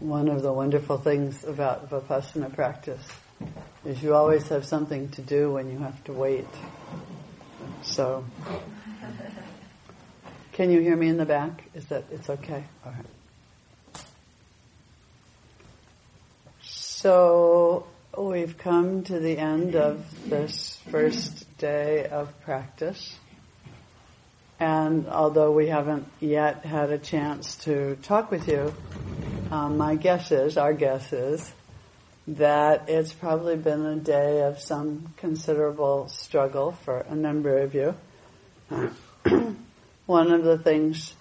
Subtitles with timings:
[0.00, 3.06] one of the wonderful things about Vipassana practice
[3.84, 6.48] is you always have something to do when you have to wait.
[7.82, 8.24] So,
[10.52, 11.64] can you hear me in the back?
[11.74, 12.64] Is that, it's okay?
[12.84, 14.04] All right.
[16.62, 17.86] So,
[18.16, 23.16] we've come to the end of this first day of practice.
[24.58, 28.74] And although we haven't yet had a chance to talk with you,
[29.50, 31.52] um, my guess is, our guess is,
[32.28, 37.94] that it's probably been a day of some considerable struggle for a number of you.
[40.06, 41.14] One of the things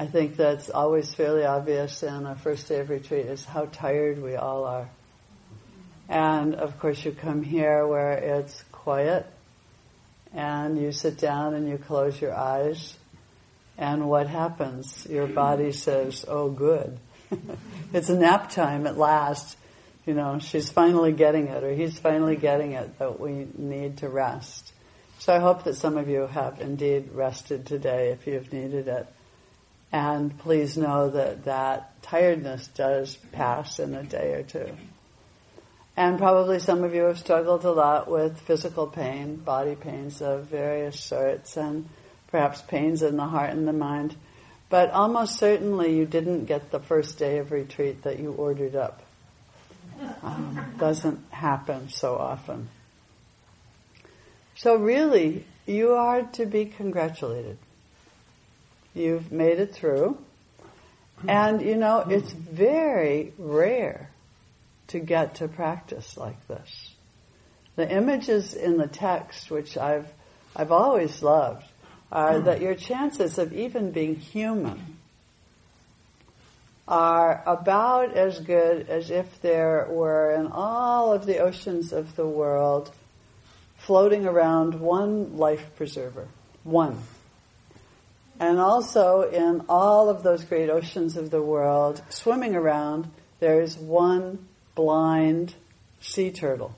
[0.00, 4.22] I think that's always fairly obvious in a first day of retreat is how tired
[4.22, 4.88] we all are.
[6.08, 9.26] And of course, you come here where it's quiet
[10.32, 12.96] and you sit down and you close your eyes.
[13.76, 15.06] And what happens?
[15.08, 16.98] Your body says, Oh, good.
[17.92, 19.56] it's nap time at last.
[20.06, 24.08] You know, she's finally getting it, or he's finally getting it that we need to
[24.08, 24.72] rest.
[25.18, 29.06] So I hope that some of you have indeed rested today if you've needed it.
[29.90, 34.70] And please know that that tiredness does pass in a day or two.
[35.96, 40.44] And probably some of you have struggled a lot with physical pain, body pains of
[40.44, 41.88] various sorts, and
[42.28, 44.14] perhaps pains in the heart and the mind.
[44.70, 49.02] But almost certainly you didn't get the first day of retreat that you ordered up.
[50.22, 52.68] Um, doesn't happen so often.
[54.56, 57.58] So really, you are to be congratulated.
[58.94, 60.18] You've made it through.
[61.26, 64.10] And you know, it's very rare
[64.88, 66.90] to get to practice like this.
[67.76, 70.08] The images in the text, which I've,
[70.54, 71.64] I've always loved,
[72.10, 74.96] are that your chances of even being human
[76.86, 82.26] are about as good as if there were in all of the oceans of the
[82.26, 82.90] world
[83.76, 86.26] floating around one life preserver.
[86.64, 86.98] One.
[88.40, 93.10] And also in all of those great oceans of the world, swimming around,
[93.40, 95.54] there's one blind
[96.00, 96.74] sea turtle.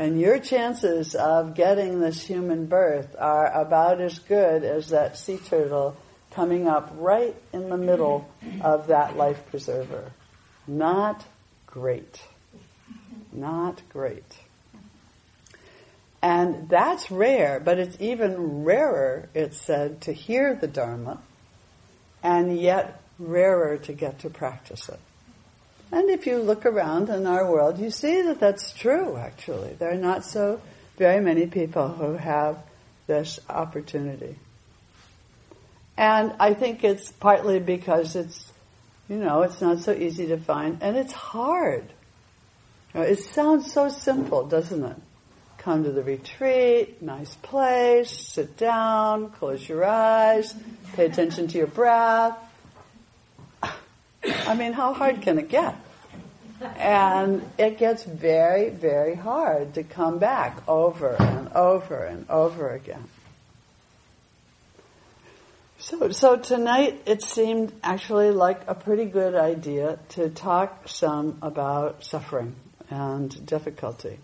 [0.00, 5.36] And your chances of getting this human birth are about as good as that sea
[5.36, 5.94] turtle
[6.30, 8.26] coming up right in the middle
[8.62, 10.10] of that life preserver.
[10.66, 11.22] Not
[11.66, 12.18] great.
[13.30, 14.24] Not great.
[16.22, 21.20] And that's rare, but it's even rarer, it's said, to hear the Dharma,
[22.22, 25.00] and yet rarer to get to practice it.
[25.92, 29.74] And if you look around in our world, you see that that's true, actually.
[29.74, 30.60] There are not so
[30.96, 32.58] very many people who have
[33.06, 34.36] this opportunity.
[35.96, 38.52] And I think it's partly because it's,
[39.08, 41.84] you know, it's not so easy to find, and it's hard.
[42.94, 44.96] It sounds so simple, doesn't it?
[45.58, 50.54] Come to the retreat, nice place, sit down, close your eyes,
[50.94, 52.38] pay attention to your breath,
[54.22, 55.74] I mean, how hard can it get?
[56.76, 63.04] And it gets very, very hard to come back over and over and over again.
[65.78, 72.04] So, so tonight it seemed actually like a pretty good idea to talk some about
[72.04, 72.54] suffering
[72.90, 74.18] and difficulty.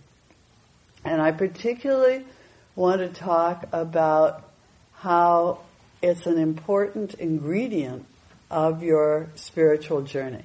[1.03, 2.27] And I particularly
[2.75, 4.45] want to talk about
[4.93, 5.61] how
[6.03, 8.05] it's an important ingredient
[8.51, 10.45] of your spiritual journey.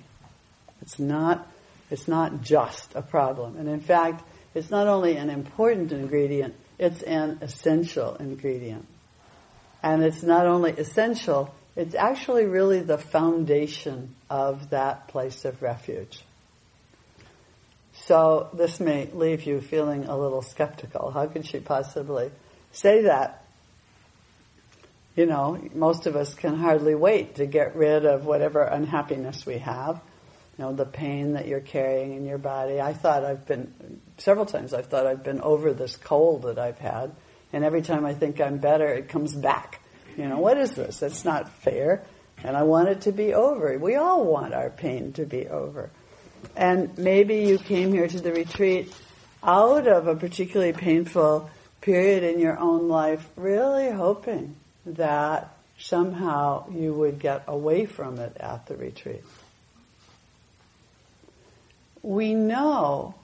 [0.82, 1.48] It's not,
[1.90, 3.58] it's not just a problem.
[3.58, 4.24] And in fact,
[4.54, 8.88] it's not only an important ingredient, it's an essential ingredient.
[9.84, 16.24] And it's not only essential, it's actually really the foundation of that place of refuge.
[17.94, 21.12] So this may leave you feeling a little skeptical.
[21.12, 22.32] How could she possibly
[22.72, 23.41] say that?
[25.16, 29.58] You know, most of us can hardly wait to get rid of whatever unhappiness we
[29.58, 30.02] have.
[30.58, 32.80] You know, the pain that you're carrying in your body.
[32.80, 36.78] I thought I've been, several times I've thought I've been over this cold that I've
[36.78, 37.12] had.
[37.52, 39.82] And every time I think I'm better, it comes back.
[40.18, 41.00] You know, what is this?
[41.00, 42.04] That's not fair.
[42.44, 43.78] And I want it to be over.
[43.78, 45.90] We all want our pain to be over.
[46.56, 48.94] And maybe you came here to the retreat
[49.44, 51.50] out of a particularly painful
[51.82, 54.56] period in your own life, really hoping
[54.86, 59.24] that somehow you would get away from it at the retreat.
[62.04, 63.16] We know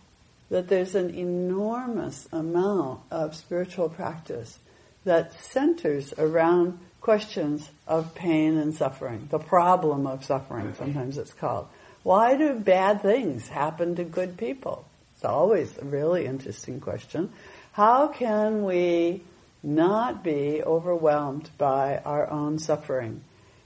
[0.50, 4.58] that there's an enormous amount of spiritual practice
[5.04, 11.68] that centers around questions of pain and suffering, the problem of suffering, sometimes it's called.
[12.04, 14.86] Why do bad things happen to good people?
[15.16, 17.32] It's always a really interesting question.
[17.74, 19.24] How can we
[19.64, 23.22] not be overwhelmed by our own suffering?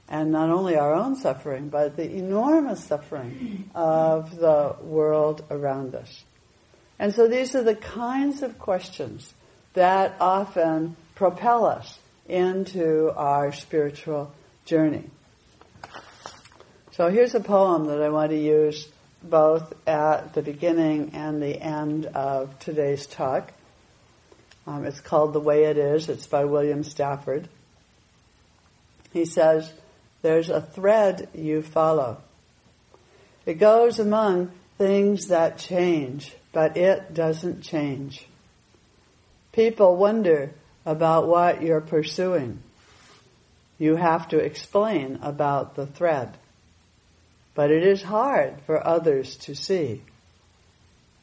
[0.07, 6.23] And not only our own suffering, but the enormous suffering of the world around us.
[6.99, 9.33] And so these are the kinds of questions
[9.73, 11.97] that often propel us
[12.27, 14.31] into our spiritual
[14.65, 15.09] journey.
[16.91, 18.87] So here's a poem that I want to use
[19.23, 23.53] both at the beginning and the end of today's talk.
[24.71, 26.07] Um, it's called The Way It Is.
[26.07, 27.49] It's by William Stafford.
[29.11, 29.69] He says,
[30.21, 32.21] There's a thread you follow.
[33.45, 38.25] It goes among things that change, but it doesn't change.
[39.51, 40.51] People wonder
[40.85, 42.59] about what you're pursuing.
[43.77, 46.37] You have to explain about the thread.
[47.55, 50.01] But it is hard for others to see.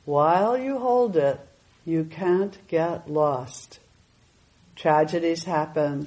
[0.05, 1.41] While you hold it,
[1.89, 3.81] you can't get lost.
[4.77, 6.07] Tragedies happen,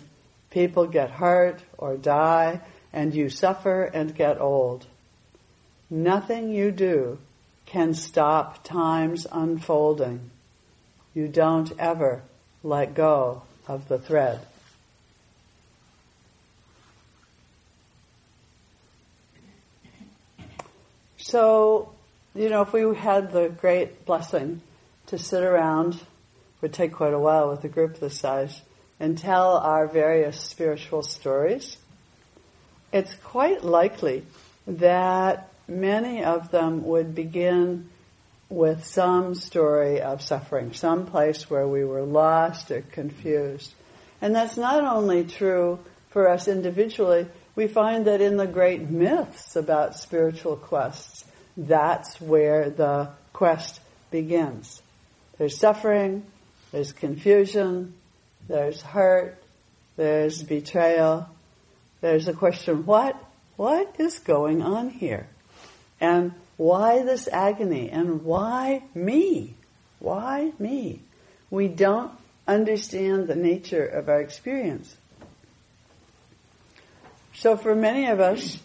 [0.51, 2.61] people get hurt or die,
[2.93, 4.85] and you suffer and get old.
[5.89, 7.17] Nothing you do
[7.65, 10.29] can stop time's unfolding.
[11.15, 12.21] You don't ever
[12.63, 14.39] let go of the thread.
[21.17, 21.91] So,
[22.35, 24.61] you know, if we had the great blessing
[25.11, 25.99] to sit around,
[26.61, 28.61] would take quite a while with a group this size,
[28.99, 31.77] and tell our various spiritual stories,
[32.93, 34.23] it's quite likely
[34.67, 37.89] that many of them would begin
[38.49, 43.73] with some story of suffering, some place where we were lost or confused.
[44.21, 45.79] And that's not only true
[46.11, 51.25] for us individually, we find that in the great myths about spiritual quests,
[51.57, 54.81] that's where the quest begins.
[55.41, 56.23] There's suffering,
[56.71, 57.95] there's confusion,
[58.47, 59.41] there's hurt,
[59.97, 61.27] there's betrayal,
[61.99, 63.15] there's a question, what,
[63.55, 65.25] what is going on here?
[65.99, 69.55] And why this agony and why me?
[69.97, 71.01] Why me?
[71.49, 72.11] We don't
[72.47, 74.95] understand the nature of our experience.
[77.33, 78.59] So for many of us,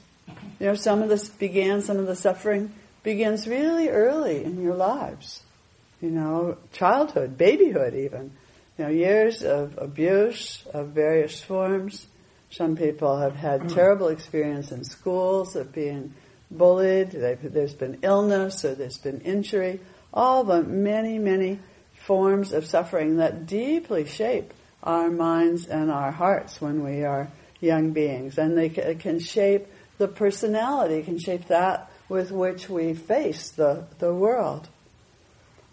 [0.60, 4.74] you know, some of this began, some of the suffering begins really early in your
[4.74, 5.42] lives.
[6.00, 8.32] You know, childhood, babyhood even.
[8.78, 12.06] You know, years of abuse of various forms.
[12.50, 13.74] Some people have had mm.
[13.74, 16.14] terrible experience in schools of being
[16.50, 19.80] bullied, there's been illness, or there's been injury,
[20.12, 21.58] all the many, many
[22.06, 24.52] forms of suffering that deeply shape
[24.82, 27.28] our minds and our hearts when we are
[27.60, 28.38] young beings.
[28.38, 29.66] And they can shape
[29.98, 34.68] the personality, can shape that with which we face the, the world.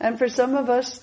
[0.04, 1.02] And for some of us,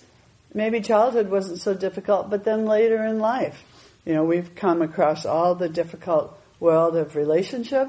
[0.53, 3.65] maybe childhood wasn't so difficult, but then later in life,
[4.05, 7.89] you know, we've come across all the difficult world of relationship,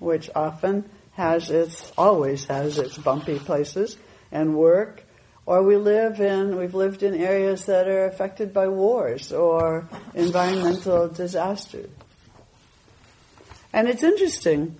[0.00, 3.96] which often has its, always has its bumpy places
[4.30, 5.02] and work,
[5.46, 11.08] or we live in, we've lived in areas that are affected by wars or environmental
[11.08, 11.88] disasters.
[13.72, 14.76] And it's interesting,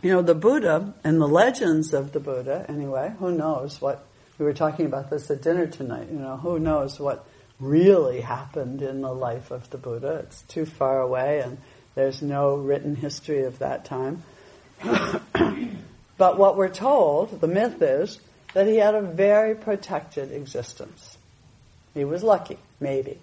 [0.00, 4.06] you know, the Buddha and the legends of the Buddha, anyway, who knows what,
[4.40, 7.26] we were talking about this at dinner tonight, you know, who knows what
[7.60, 10.24] really happened in the life of the Buddha.
[10.24, 11.58] It's too far away and
[11.94, 14.22] there's no written history of that time.
[16.16, 18.18] but what we're told, the myth is,
[18.54, 21.18] that he had a very protected existence.
[21.92, 23.18] He was lucky, maybe.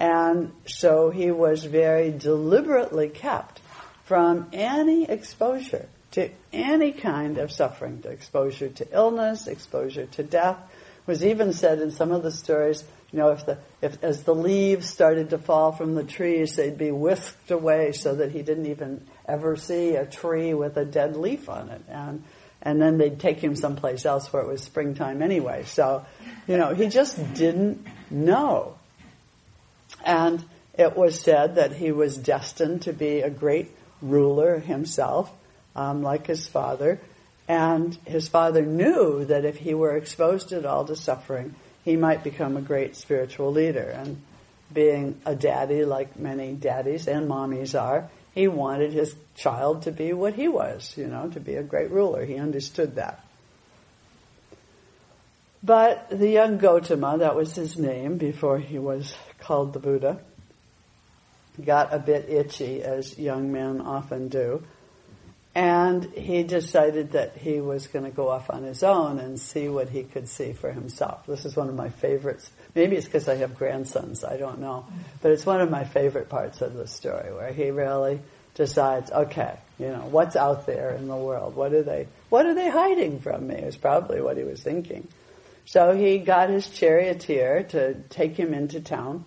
[0.00, 3.60] And so he was very deliberately kept
[4.04, 10.58] from any exposure to any kind of suffering, to exposure to illness, exposure to death.
[10.70, 14.22] It was even said in some of the stories, you know, if the if as
[14.22, 18.42] the leaves started to fall from the trees, they'd be whisked away so that he
[18.42, 21.82] didn't even ever see a tree with a dead leaf on it.
[21.88, 22.22] And,
[22.62, 25.64] and then they'd take him someplace else where it was springtime anyway.
[25.64, 26.06] So,
[26.46, 28.76] you know, he just didn't know.
[30.04, 30.44] And
[30.78, 35.30] it was said that he was destined to be a great ruler himself,
[35.74, 37.00] um, like his father.
[37.48, 42.24] And his father knew that if he were exposed at all to suffering, he might
[42.24, 43.90] become a great spiritual leader.
[43.90, 44.22] And
[44.72, 50.12] being a daddy, like many daddies and mommies are, he wanted his child to be
[50.12, 52.24] what he was, you know, to be a great ruler.
[52.24, 53.22] He understood that.
[55.62, 60.18] But the young Gotama, that was his name before he was called the Buddha,
[61.62, 64.64] got a bit itchy, as young men often do.
[65.54, 69.68] And he decided that he was going to go off on his own and see
[69.68, 71.26] what he could see for himself.
[71.26, 72.50] This is one of my favorites.
[72.74, 74.86] Maybe it's because I have grandsons, I don't know.
[75.20, 78.20] But it's one of my favorite parts of the story where he really
[78.54, 81.54] decides, okay, you know, what's out there in the world?
[81.54, 83.56] What are they, what are they hiding from me?
[83.56, 85.06] Is probably what he was thinking.
[85.66, 89.24] So he got his charioteer to take him into town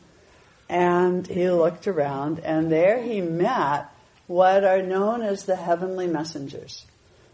[0.70, 3.90] and he looked around and there he met
[4.28, 6.86] what are known as the heavenly messengers.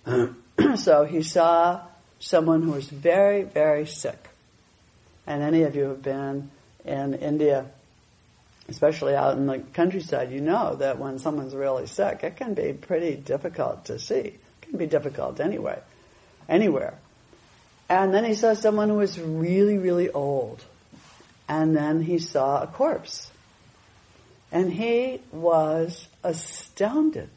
[0.75, 1.81] so he saw
[2.19, 4.29] someone who was very, very sick.
[5.25, 6.50] And any of you have been
[6.83, 7.65] in India,
[8.67, 12.74] especially out in the countryside, you know that when someone's really sick, it can be
[12.74, 14.15] pretty difficult to see.
[14.15, 15.79] It can be difficult anyway,
[16.50, 16.95] anywhere.
[17.89, 20.63] And then he saw someone who was really, really old.
[21.48, 23.29] And then he saw a corpse.
[24.51, 27.30] And he was astounded.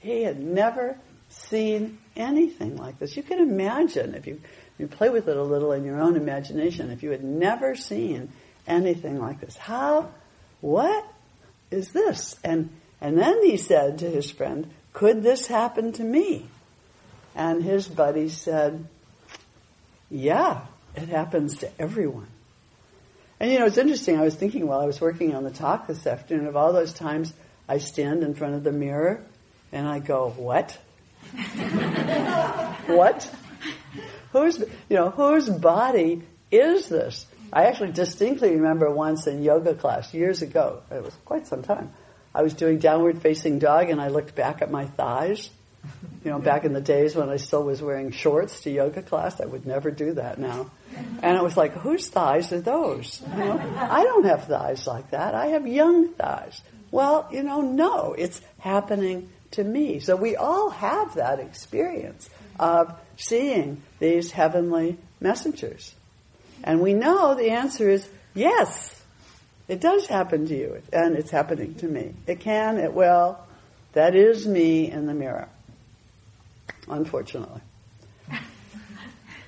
[0.00, 0.96] He had never
[1.28, 3.16] seen anything like this.
[3.16, 4.40] You can imagine if you,
[4.78, 8.32] you play with it a little in your own imagination, if you had never seen
[8.66, 9.56] anything like this.
[9.56, 10.10] How,
[10.60, 11.04] what
[11.70, 12.36] is this?
[12.42, 16.46] And, and then he said to his friend, could this happen to me?
[17.34, 18.86] And his buddy said,
[20.10, 20.62] yeah,
[20.96, 22.26] it happens to everyone.
[23.38, 24.18] And you know, it's interesting.
[24.18, 26.92] I was thinking while I was working on the talk this afternoon of all those
[26.92, 27.32] times
[27.70, 29.24] I stand in front of the mirror
[29.70, 30.76] and I go, what?
[32.86, 33.32] what?
[34.32, 37.26] Whose, you know, whose body is this?
[37.52, 41.92] I actually distinctly remember once in yoga class years ago, it was quite some time,
[42.34, 45.48] I was doing downward facing dog and I looked back at my thighs
[46.24, 49.40] you know, back in the days when I still was wearing shorts to yoga class,
[49.40, 50.70] I would never do that now.
[51.22, 53.22] And it was like, whose thighs are those?
[53.22, 55.34] You know, I don't have thighs like that.
[55.34, 56.60] I have young thighs.
[56.90, 60.00] Well, you know, no, it's happening to me.
[60.00, 62.28] So we all have that experience
[62.58, 65.94] of seeing these heavenly messengers.
[66.62, 68.96] And we know the answer is yes.
[69.68, 72.14] It does happen to you, and it's happening to me.
[72.26, 73.38] It can, it will.
[73.92, 75.48] That is me in the mirror
[76.90, 77.60] unfortunately.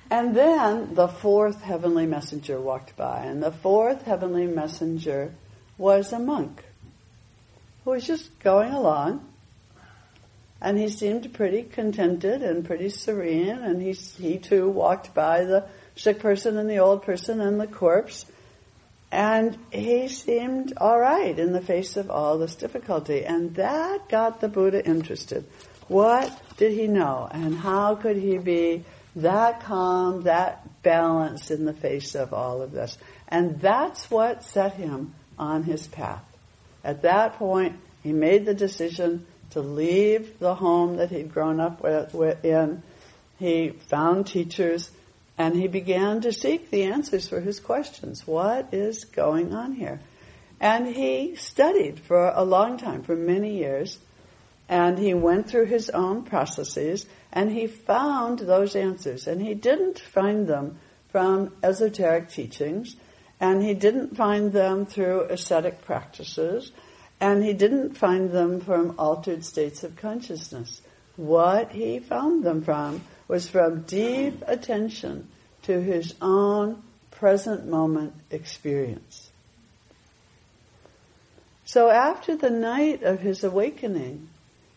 [0.09, 5.33] and then the fourth heavenly messenger walked by, and the fourth heavenly messenger
[5.77, 6.63] was a monk
[7.83, 9.27] who was just going along.
[10.61, 15.65] And he seemed pretty contented and pretty serene, and he, he too walked by the
[15.95, 18.25] sick person and the old person and the corpse.
[19.11, 23.25] And he seemed all right in the face of all this difficulty.
[23.25, 25.45] And that got the Buddha interested.
[25.87, 27.27] What did he know?
[27.29, 28.85] And how could he be
[29.17, 32.97] that calm, that balanced in the face of all of this?
[33.27, 36.23] And that's what set him on his path.
[36.83, 41.81] At that point, he made the decision to leave the home that he'd grown up
[41.81, 42.83] with, in.
[43.39, 44.91] He found teachers
[45.37, 48.27] and he began to seek the answers for his questions.
[48.27, 50.01] What is going on here?
[50.59, 53.97] And he studied for a long time, for many years,
[54.69, 59.27] and he went through his own processes and he found those answers.
[59.27, 60.77] And he didn't find them
[61.09, 62.95] from esoteric teachings
[63.43, 66.71] and he didn't find them through ascetic practices
[67.19, 70.81] and he didn't find them from altered states of consciousness.
[71.17, 75.27] What he found them from was from deep attention
[75.63, 79.29] to his own present moment experience.
[81.65, 84.29] So after the night of his awakening,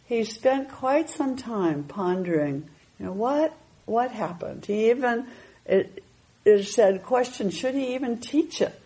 [0.06, 2.68] he spent quite some time pondering,
[2.98, 4.66] you know, what what happened.
[4.66, 5.28] He even
[5.66, 6.02] it,
[6.46, 8.80] it said, question: Should he even teach it?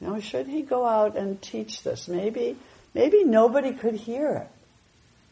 [0.00, 2.08] You know, should he go out and teach this?
[2.08, 2.56] Maybe
[2.94, 4.48] maybe nobody could hear it.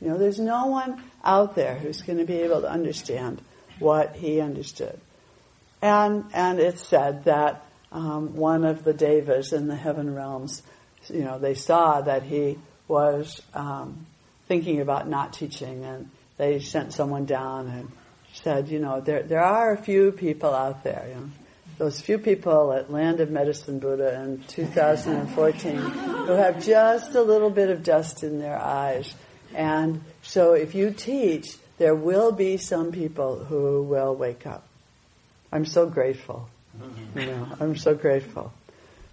[0.00, 3.41] You know, there's no one out there who's going to be able to understand
[3.79, 4.99] what he understood.
[5.81, 10.62] And and it's said that um, one of the devas in the heaven realms,
[11.09, 14.07] you know, they saw that he was um,
[14.49, 17.93] thinking about not teaching, and they sent someone down and
[18.47, 21.31] said, you know, there there are a few people out there, you know,
[21.79, 27.50] those few people at Land of Medicine Buddha in 2014 who have just a little
[27.50, 29.12] bit of dust in their eyes,
[29.53, 34.65] and so if you teach, there will be some people who will wake up.
[35.50, 36.49] I'm so grateful.
[37.17, 38.53] You know, I'm so grateful.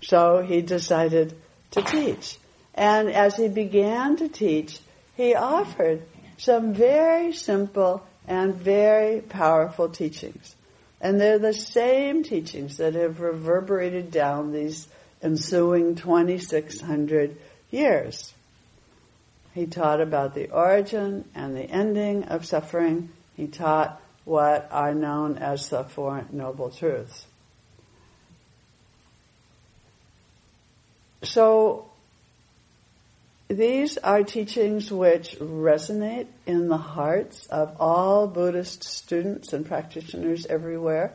[0.01, 1.33] So he decided
[1.71, 2.37] to teach.
[2.75, 4.79] And as he began to teach,
[5.17, 6.03] he offered
[6.37, 10.55] some very simple and very powerful teachings.
[11.01, 14.87] And they're the same teachings that have reverberated down these
[15.21, 17.37] ensuing 2600
[17.71, 18.33] years.
[19.53, 23.09] He taught about the origin and the ending of suffering.
[23.35, 27.25] He taught what are known as the Four Noble Truths.
[31.23, 31.89] So,
[33.47, 41.13] these are teachings which resonate in the hearts of all Buddhist students and practitioners everywhere.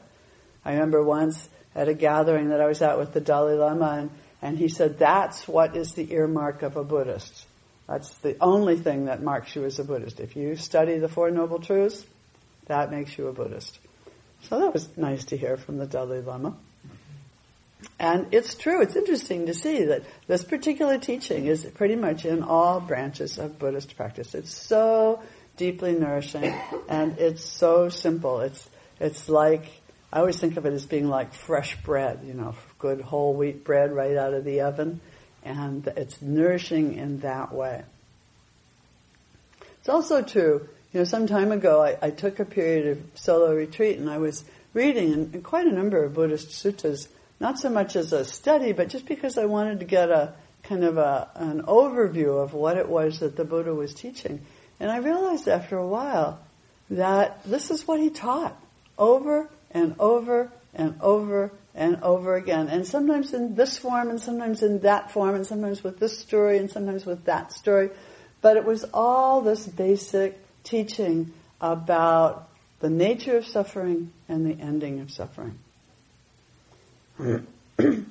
[0.64, 4.10] I remember once at a gathering that I was at with the Dalai Lama and,
[4.42, 7.46] and he said, that's what is the earmark of a Buddhist.
[7.88, 10.20] That's the only thing that marks you as a Buddhist.
[10.20, 12.04] If you study the Four Noble Truths,
[12.66, 13.78] that makes you a Buddhist.
[14.42, 16.56] So that was nice to hear from the Dalai Lama.
[17.98, 22.42] And it's true, it's interesting to see that this particular teaching is pretty much in
[22.42, 24.34] all branches of Buddhist practice.
[24.34, 25.22] It's so
[25.56, 26.54] deeply nourishing
[26.88, 28.40] and it's so simple.
[28.40, 28.68] It's,
[29.00, 29.64] it's like,
[30.12, 33.64] I always think of it as being like fresh bread, you know, good whole wheat
[33.64, 35.00] bread right out of the oven.
[35.44, 37.82] And it's nourishing in that way.
[39.80, 43.54] It's also true, you know, some time ago I, I took a period of solo
[43.54, 44.44] retreat and I was
[44.74, 47.08] reading in, in quite a number of Buddhist suttas
[47.40, 50.84] not so much as a study, but just because I wanted to get a kind
[50.84, 54.40] of a, an overview of what it was that the Buddha was teaching.
[54.80, 56.40] And I realized after a while
[56.90, 58.60] that this is what he taught
[58.96, 62.68] over and over and over and over again.
[62.68, 66.58] And sometimes in this form and sometimes in that form and sometimes with this story
[66.58, 67.90] and sometimes with that story.
[68.40, 72.48] But it was all this basic teaching about
[72.80, 75.58] the nature of suffering and the ending of suffering.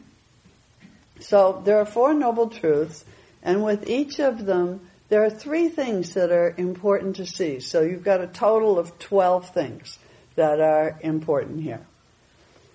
[1.19, 3.05] so there are four noble truths,
[3.41, 7.59] and with each of them, there are three things that are important to see.
[7.59, 9.97] So you've got a total of 12 things
[10.35, 11.81] that are important here.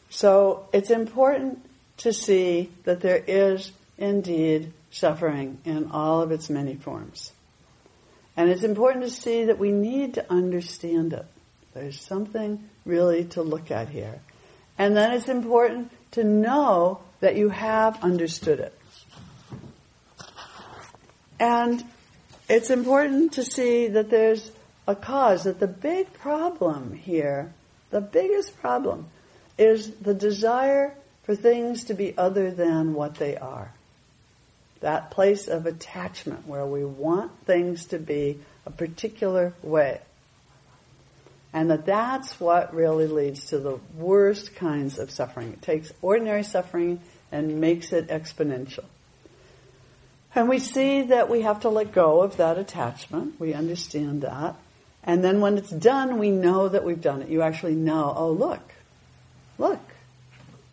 [0.08, 1.64] So it's important
[1.98, 7.32] to see that there is indeed suffering in all of its many forms.
[8.36, 11.26] And it's important to see that we need to understand it.
[11.74, 14.20] There's something really to look at here.
[14.78, 18.78] And then it's important to know that you have understood it.
[21.38, 21.84] And
[22.48, 24.50] it's important to see that there's
[24.86, 27.52] a cause, that the big problem here,
[27.90, 29.06] the biggest problem,
[29.58, 33.72] is the desire for things to be other than what they are.
[34.80, 40.00] That place of attachment where we want things to be a particular way.
[41.52, 45.52] And that that's what really leads to the worst kinds of suffering.
[45.52, 48.84] It takes ordinary suffering and makes it exponential.
[50.34, 53.38] And we see that we have to let go of that attachment.
[53.38, 54.56] We understand that.
[55.04, 57.28] And then when it's done, we know that we've done it.
[57.28, 58.62] You actually know, oh look,
[59.58, 59.80] look,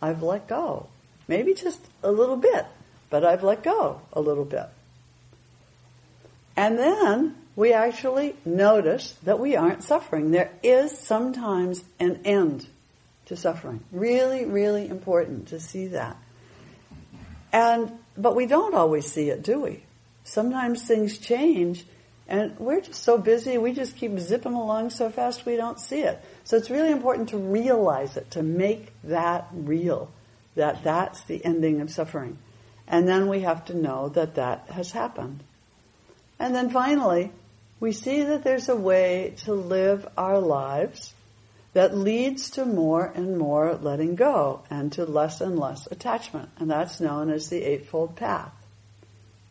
[0.02, 0.88] I've let go.
[1.28, 2.66] Maybe just a little bit,
[3.10, 4.68] but I've let go a little bit.
[6.56, 10.32] And then we actually notice that we aren't suffering.
[10.32, 12.66] There is sometimes an end
[13.26, 13.84] to suffering.
[13.92, 16.16] Really, really important to see that.
[17.52, 19.84] And, but we don't always see it, do we?
[20.24, 21.86] Sometimes things change
[22.30, 26.00] and we're just so busy, we just keep zipping along so fast we don't see
[26.04, 26.24] it.
[26.46, 30.10] So it's really important to realize it, to make that real,
[30.56, 32.38] that that's the ending of suffering.
[32.88, 35.44] And then we have to know that that has happened.
[36.40, 37.34] And then finally,
[37.80, 41.14] we see that there's a way to live our lives
[41.74, 46.50] that leads to more and more letting go and to less and less attachment.
[46.58, 48.52] And that's known as the Eightfold Path.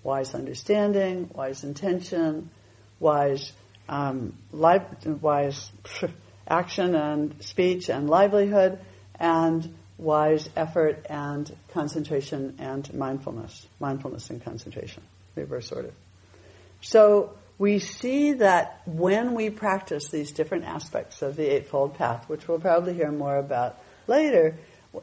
[0.03, 2.51] Wise understanding, wise intention,
[3.01, 3.53] wise,
[3.89, 4.81] um, li-
[5.21, 5.71] wise
[6.49, 8.79] action and speech and livelihood,
[9.19, 13.67] and wise effort and concentration and mindfulness.
[13.81, 15.03] Mindfulness and concentration.
[15.35, 15.93] Reverse order.
[16.81, 22.47] So we see that when we practice these different aspects of the Eightfold Path, which
[22.47, 24.55] we'll probably hear more about later,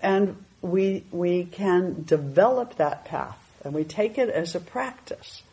[0.02, 5.44] and we, we can develop that path and we take it as a practice.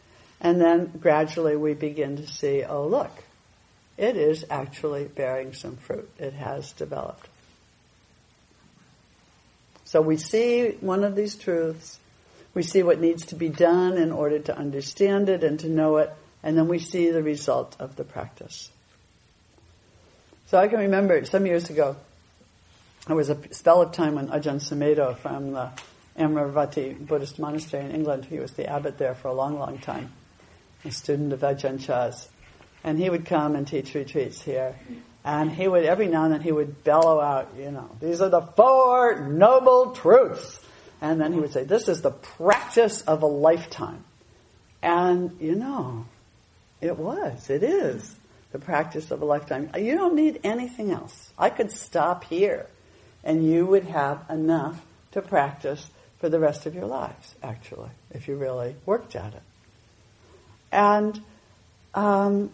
[0.40, 3.10] And then gradually we begin to see, oh look,
[3.96, 6.08] it is actually bearing some fruit.
[6.18, 7.28] It has developed.
[9.84, 11.98] So we see one of these truths.
[12.54, 15.98] We see what needs to be done in order to understand it and to know
[15.98, 16.12] it
[16.42, 18.70] and then we see the result of the practice.
[20.46, 21.96] So I can remember some years ago,
[23.06, 25.70] there was a spell of time when Ajahn Sumedho from the
[26.18, 30.12] Amaravati Buddhist monastery in England, he was the abbot there for a long, long time,
[30.84, 32.28] a student of Ajahn Chah's.
[32.84, 34.76] And he would come and teach retreats here.
[35.24, 38.28] And he would, every now and then, he would bellow out, you know, these are
[38.28, 40.60] the four noble truths.
[41.00, 44.04] And then he would say, this is the practice of a lifetime.
[44.82, 46.06] And, you know,
[46.82, 47.48] It was.
[47.48, 48.14] It is
[48.50, 49.70] the practice of a lifetime.
[49.78, 51.32] You don't need anything else.
[51.38, 52.66] I could stop here
[53.24, 58.28] and you would have enough to practice for the rest of your lives, actually, if
[58.28, 59.42] you really worked at it.
[60.72, 61.20] And
[61.94, 62.50] um,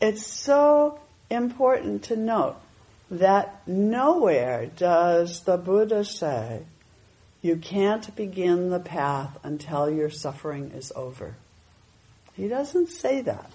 [0.00, 2.56] it's so important to note
[3.10, 6.62] that nowhere does the Buddha say
[7.42, 11.34] you can't begin the path until your suffering is over.
[12.34, 13.50] He doesn't say that.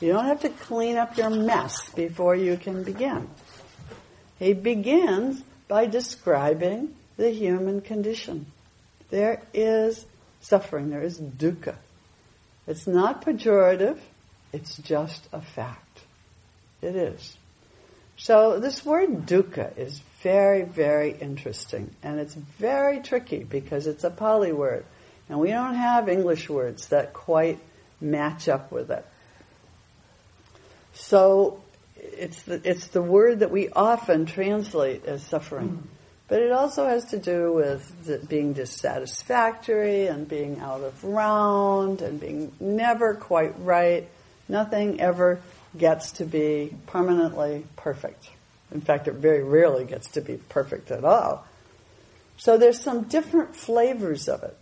[0.00, 3.28] You don't have to clean up your mess before you can begin.
[4.38, 8.46] He begins by describing the human condition.
[9.08, 10.04] There is
[10.40, 11.76] suffering, there is dukkha.
[12.66, 13.98] It's not pejorative,
[14.52, 16.00] it's just a fact.
[16.82, 17.36] It is.
[18.18, 24.10] So this word dukkha is very, very interesting and it's very tricky because it's a
[24.10, 24.84] Pali word
[25.28, 27.58] and we don't have English words that quite
[28.00, 29.04] match up with it.
[30.96, 31.62] So
[31.96, 35.68] it's the, it's the word that we often translate as suffering.
[35.68, 35.88] Mm-hmm.
[36.28, 42.18] But it also has to do with being dissatisfactory and being out of round and
[42.18, 44.08] being never quite right.
[44.48, 45.40] Nothing ever
[45.78, 48.28] gets to be permanently perfect.
[48.72, 51.46] In fact, it very rarely gets to be perfect at all.
[52.38, 54.56] So there's some different flavors of it.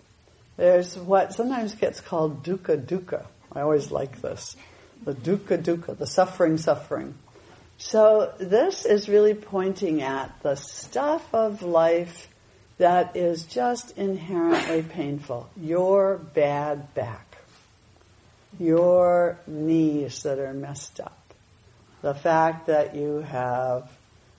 [0.57, 3.25] There's what sometimes gets called dukkha dukkha.
[3.53, 4.55] I always like this.
[5.03, 7.15] The dukkha dukkha, the suffering suffering.
[7.79, 12.29] So this is really pointing at the stuff of life
[12.79, 15.49] that is just inherently painful.
[15.57, 17.37] Your bad back.
[18.59, 21.19] Your knees that are messed up.
[22.03, 23.91] The fact that you have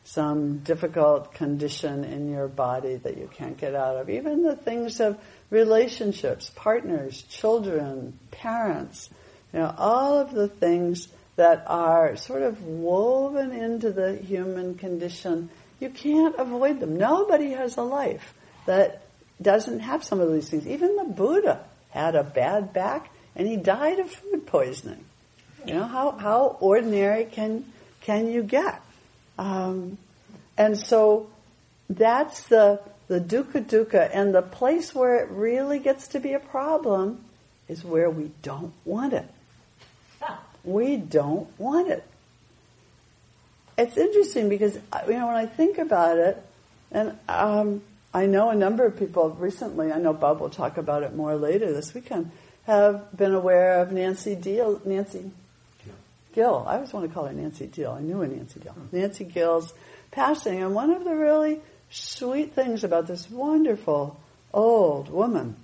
[0.06, 4.10] some difficult condition in your body that you can't get out of.
[4.10, 5.18] Even the things of
[5.50, 9.10] relationships, partners, children, parents,
[9.56, 15.50] you know, all of the things that are sort of woven into the human condition,
[15.80, 16.98] you can't avoid them.
[16.98, 18.34] Nobody has a life
[18.66, 19.04] that
[19.42, 20.68] doesn't have some of these things.
[20.68, 25.06] Even the Buddha had a bad back and he died of food poisoning.
[25.66, 27.64] You know, how, how ordinary can,
[28.02, 28.82] can you get?
[29.40, 29.98] Um,
[30.58, 31.30] and so
[31.90, 36.40] that's the, the dukkha dukkha and the place where it really gets to be a
[36.40, 37.24] problem
[37.70, 39.26] is where we don't want it.
[40.66, 42.04] We don't want it.
[43.78, 46.44] It's interesting because you know when I think about it,
[46.92, 47.82] and um,
[48.14, 49.92] I know a number of people recently.
[49.92, 52.32] I know Bob will talk about it more later this weekend.
[52.66, 55.30] Have been aware of Nancy Deal, Nancy
[56.34, 56.66] Gill.
[56.68, 57.92] I always want to call her Nancy Deal.
[57.92, 58.76] I knew a Nancy Gill.
[58.92, 59.74] Nancy Gill's
[60.12, 61.60] passing, and one of the really
[61.92, 64.20] sweet things about this wonderful
[64.54, 65.58] old woman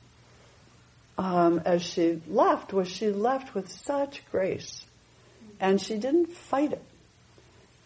[1.17, 4.83] um, as she left was she left with such grace
[5.61, 6.83] and she didn't fight it.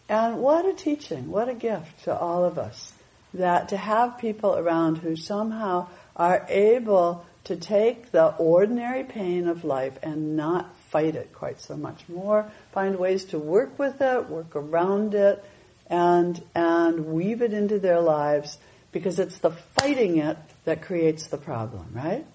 [0.08, 2.92] And what a teaching, what a gift to all of us
[3.34, 9.62] that to have people around who somehow are able to take the ordinary pain of
[9.64, 14.28] life and not fight it quite so much more, find ways to work with it,
[14.28, 15.44] work around it,
[15.88, 18.58] and, and weave it into their lives
[18.90, 22.26] because it's the fighting it that creates the problem, right?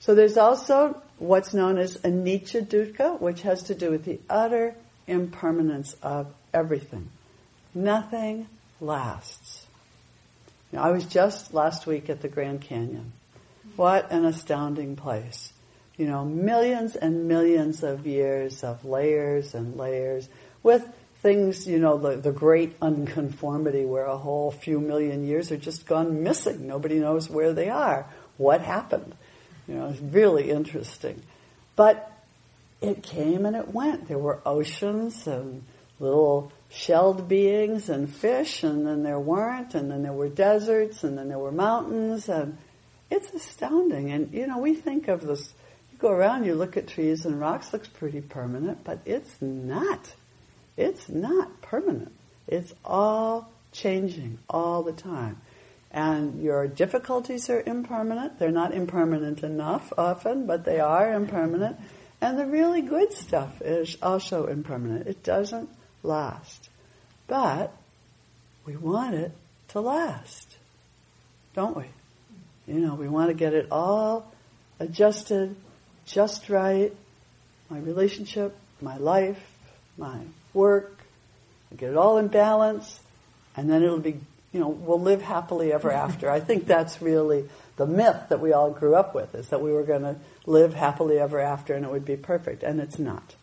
[0.00, 4.74] So there's also what's known as anicca dukkha, which has to do with the utter
[5.06, 7.08] impermanence of everything.
[7.74, 8.48] Nothing
[8.80, 9.66] lasts.
[10.72, 13.12] Now, I was just last week at the Grand Canyon.
[13.76, 15.52] What an astounding place.
[15.96, 20.28] You know, millions and millions of years of layers and layers
[20.62, 20.88] with
[21.22, 25.86] things, you know, the, the great unconformity where a whole few million years are just
[25.86, 26.66] gone missing.
[26.66, 28.06] Nobody knows where they are.
[28.38, 29.14] What happened?
[29.70, 31.22] You know, it's really interesting.
[31.76, 32.10] But
[32.80, 34.08] it came and it went.
[34.08, 35.62] There were oceans and
[36.00, 41.16] little shelled beings and fish, and then there weren't, and then there were deserts, and
[41.16, 42.58] then there were mountains, and
[43.10, 44.10] it's astounding.
[44.10, 45.52] And you know, we think of this.
[45.92, 50.12] You go around, you look at trees and rocks, looks pretty permanent, but it's not.
[50.76, 52.12] It's not permanent.
[52.48, 55.40] It's all changing all the time.
[55.92, 58.38] And your difficulties are impermanent.
[58.38, 61.76] They're not impermanent enough often, but they are impermanent.
[62.20, 65.08] And the really good stuff is also impermanent.
[65.08, 65.68] It doesn't
[66.02, 66.68] last.
[67.26, 67.72] But
[68.66, 69.32] we want it
[69.68, 70.56] to last,
[71.54, 71.86] don't we?
[72.66, 74.30] You know, we want to get it all
[74.78, 75.56] adjusted,
[76.06, 76.94] just right.
[77.68, 79.40] My relationship, my life,
[79.96, 80.20] my
[80.52, 80.98] work,
[81.76, 82.98] get it all in balance,
[83.56, 84.20] and then it'll be
[84.52, 86.28] you know, we'll live happily ever after.
[86.30, 89.72] I think that's really the myth that we all grew up with, is that we
[89.72, 92.62] were going to live happily ever after and it would be perfect.
[92.62, 93.34] And it's not.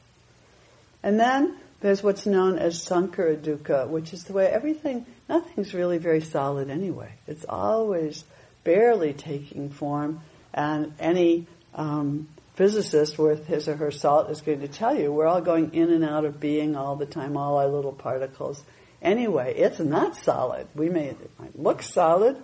[1.04, 6.00] And then there's what's known as sankhara dukkha, which is the way everything, nothing's really
[6.00, 7.12] very solid anyway.
[7.28, 8.24] It's always
[8.64, 10.22] barely taking form,
[10.54, 15.28] and any um, physicist worth his or her salt is going to tell you we're
[15.28, 18.62] all going in and out of being all the time, all our little particles.
[19.02, 20.68] Anyway, it's not solid.
[20.76, 22.38] We may it might look solid,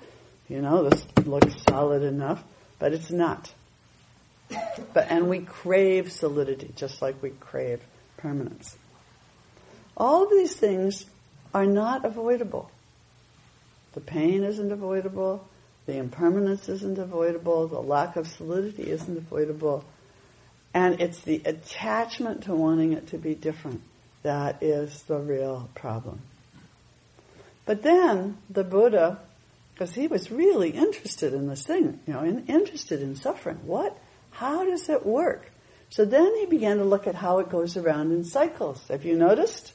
[0.48, 2.44] you know, this looks solid enough,
[2.80, 3.52] but it's not.
[4.94, 7.82] But and we crave solidity, just like we crave
[8.18, 8.78] permanence.
[9.98, 11.06] All of these things
[11.54, 12.70] are not avoidable.
[13.94, 15.48] The pain isn't avoidable.
[15.86, 17.68] The impermanence isn't avoidable.
[17.68, 19.84] The lack of solidity isn't avoidable.
[20.74, 23.82] And it's the attachment to wanting it to be different
[24.24, 26.22] that is the real problem.
[27.66, 29.20] But then the Buddha,
[29.74, 33.60] because he was really interested in this thing, you know, in, interested in suffering.
[33.66, 33.98] What?
[34.32, 35.50] How does it work?
[35.90, 38.86] So then he began to look at how it goes around in cycles.
[38.90, 39.74] Have you noticed?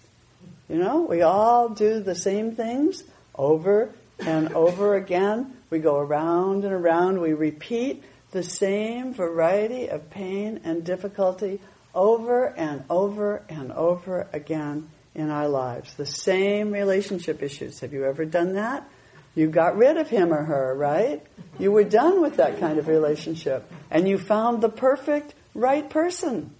[0.68, 5.56] You know, we all do the same things over and over again.
[5.70, 7.20] We go around and around.
[7.20, 11.60] We repeat the same variety of pain and difficulty
[11.94, 15.92] over and over and over again in our lives.
[15.94, 17.80] The same relationship issues.
[17.80, 18.88] Have you ever done that?
[19.34, 21.22] You got rid of him or her, right?
[21.58, 23.70] You were done with that kind of relationship.
[23.90, 26.54] And you found the perfect, right person.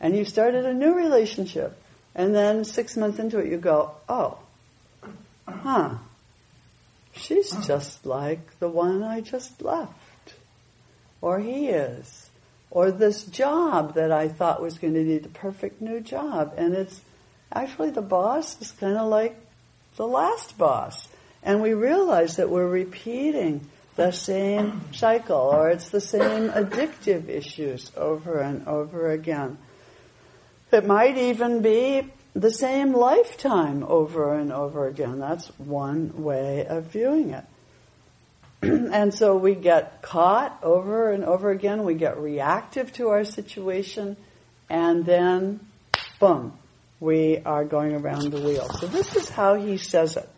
[0.00, 1.76] And you started a new relationship.
[2.14, 4.38] And then six months into it, you go, oh,
[5.46, 5.96] huh,
[7.12, 10.34] she's just like the one I just left.
[11.20, 12.30] Or he is.
[12.70, 16.54] Or this job that I thought was going to be the perfect new job.
[16.56, 17.00] And it's
[17.54, 19.36] actually the boss is kind of like
[19.96, 21.08] the last boss.
[21.42, 27.90] And we realize that we're repeating the same cycle or it's the same addictive issues
[27.96, 29.58] over and over again.
[30.70, 35.18] It might even be the same lifetime over and over again.
[35.18, 37.44] That's one way of viewing it.
[38.62, 41.84] and so we get caught over and over again.
[41.84, 44.16] We get reactive to our situation,
[44.70, 45.60] and then,
[46.20, 46.52] boom,
[47.02, 48.68] we are going around the wheel.
[48.78, 50.28] So this is how he says it.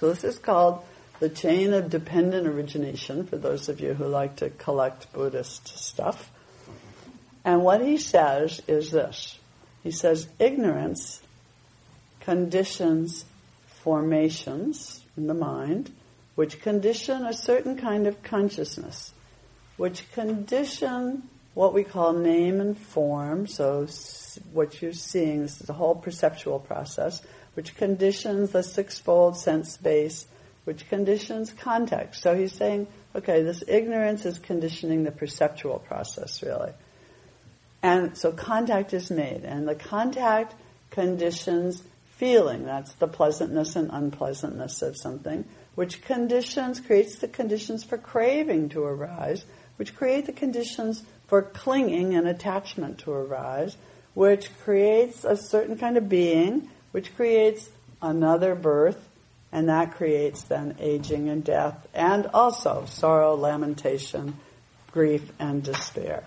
[0.00, 0.84] So this is called
[1.20, 6.32] the chain of dependent origination for those of you who like to collect Buddhist stuff.
[7.44, 9.38] And what he says is this.
[9.84, 11.22] He says ignorance
[12.18, 13.24] conditions
[13.84, 15.92] formations in the mind,
[16.34, 19.12] which condition a certain kind of consciousness,
[19.76, 23.86] which condition what we call name and form, so
[24.52, 27.22] what you're seeing, this is a whole perceptual process,
[27.54, 30.26] which conditions the sixfold sense space,
[30.64, 32.22] which conditions context.
[32.22, 36.72] So he's saying, okay, this ignorance is conditioning the perceptual process, really.
[37.82, 40.54] And so contact is made, and the contact
[40.90, 42.64] conditions feeling.
[42.64, 48.82] That's the pleasantness and unpleasantness of something, which conditions, creates the conditions for craving to
[48.82, 49.44] arise,
[49.76, 53.76] which create the conditions for clinging and attachment to arise,
[54.14, 57.68] which creates a certain kind of being, which creates
[58.02, 59.08] another birth,
[59.52, 64.34] and that creates then aging and death, and also sorrow, lamentation,
[64.90, 66.24] grief, and despair.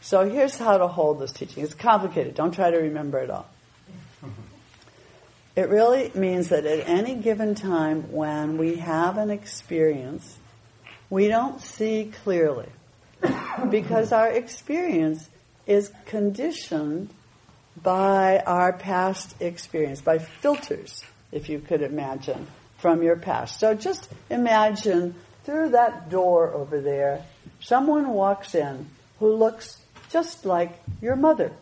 [0.00, 1.62] So here's how to hold this teaching.
[1.62, 2.34] It's complicated.
[2.34, 3.48] Don't try to remember it all.
[5.54, 10.36] It really means that at any given time when we have an experience,
[11.10, 12.68] we don't see clearly
[13.70, 15.28] because our experience
[15.66, 17.10] is conditioned
[17.82, 22.46] by our past experience, by filters, if you could imagine,
[22.78, 23.58] from your past.
[23.60, 27.24] So just imagine through that door over there,
[27.60, 28.86] someone walks in
[29.18, 29.78] who looks
[30.10, 31.52] just like your mother,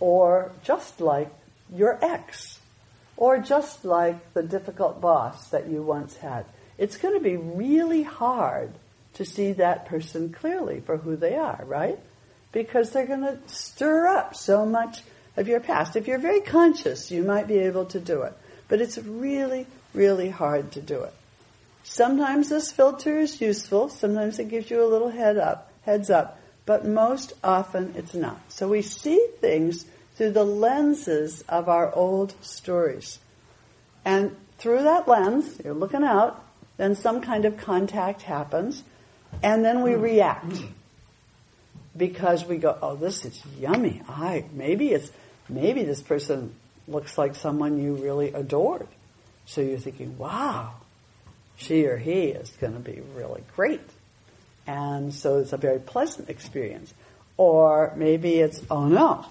[0.00, 1.30] or just like
[1.72, 2.58] your ex,
[3.16, 6.46] or just like the difficult boss that you once had.
[6.78, 8.72] It's going to be really hard
[9.14, 11.98] to see that person clearly for who they are, right?
[12.52, 15.02] Because they're going to stir up so much
[15.36, 15.96] of your past.
[15.96, 18.32] If you're very conscious, you might be able to do it.
[18.68, 21.14] But it's really, really hard to do it.
[21.82, 23.88] Sometimes this filter is useful.
[23.88, 28.40] Sometimes it gives you a little head up, heads up but most often it's not.
[28.48, 29.84] So we see things
[30.16, 33.18] through the lenses of our old stories.
[34.04, 36.42] And through that lens, you're looking out,
[36.76, 38.82] then some kind of contact happens,
[39.42, 40.54] and then we react.
[41.96, 44.02] Because we go, oh, this is yummy.
[44.08, 45.10] I, maybe it's,
[45.48, 46.54] maybe this person
[46.88, 48.88] looks like someone you really adored.
[49.46, 50.72] So you're thinking, wow,
[51.56, 53.88] she or he is going to be really great.
[54.66, 56.92] And so it's a very pleasant experience.
[57.36, 59.26] Or maybe it's, oh no,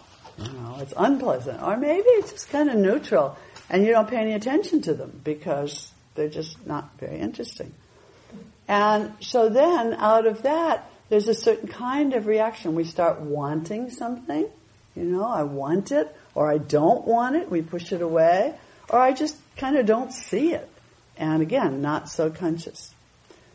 [0.80, 1.62] it's unpleasant.
[1.62, 3.38] Or maybe it's just kind of neutral
[3.70, 7.74] and you don't pay any attention to them because they're just not very interesting.
[8.68, 12.76] And so then out of that, there's a certain kind of reaction.
[12.76, 14.48] We start wanting something.
[14.96, 17.50] You know, I want it or I don't want it.
[17.50, 18.54] We push it away
[18.90, 20.70] or I just kind of don't see it.
[21.18, 22.94] And again, not so conscious.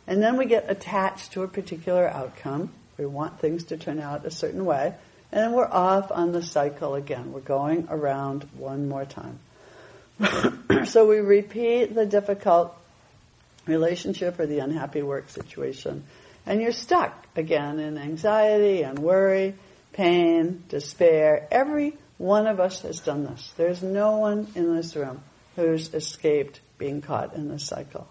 [0.07, 2.71] And then we get attached to a particular outcome.
[2.97, 4.95] We want things to turn out a certain way.
[5.31, 7.33] And then we're off on the cycle again.
[7.33, 9.39] We're going around one more time.
[10.87, 12.75] so we repeat the difficult
[13.69, 16.05] relationship or the unhappy work situation.
[16.47, 19.55] And you're stuck again in anxiety and worry,
[19.93, 21.47] pain, despair.
[21.51, 23.53] Every one of us has done this.
[23.57, 25.23] There's no one in this room
[25.57, 28.09] who's escaped being caught in this cycle.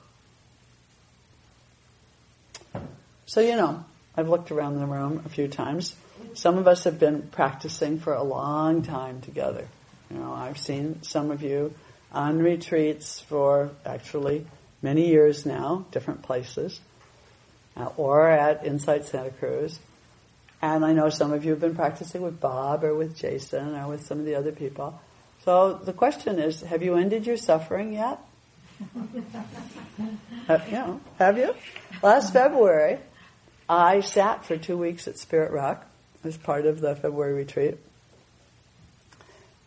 [3.26, 3.84] So, you know,
[4.15, 5.96] I've looked around the room a few times.
[6.34, 9.67] Some of us have been practicing for a long time together.
[10.10, 11.74] You know, I've seen some of you
[12.12, 14.46] on retreats for actually
[14.81, 16.79] many years now, different places,
[17.75, 19.79] uh, or at Insight Santa Cruz.
[20.61, 23.87] And I know some of you have been practicing with Bob or with Jason or
[23.87, 24.99] with some of the other people.
[25.45, 28.19] So the question is, have you ended your suffering yet?
[30.49, 31.55] uh, you know, have you?
[32.01, 32.99] Last February,
[33.69, 35.85] I sat for two weeks at Spirit Rock
[36.23, 37.77] as part of the February retreat.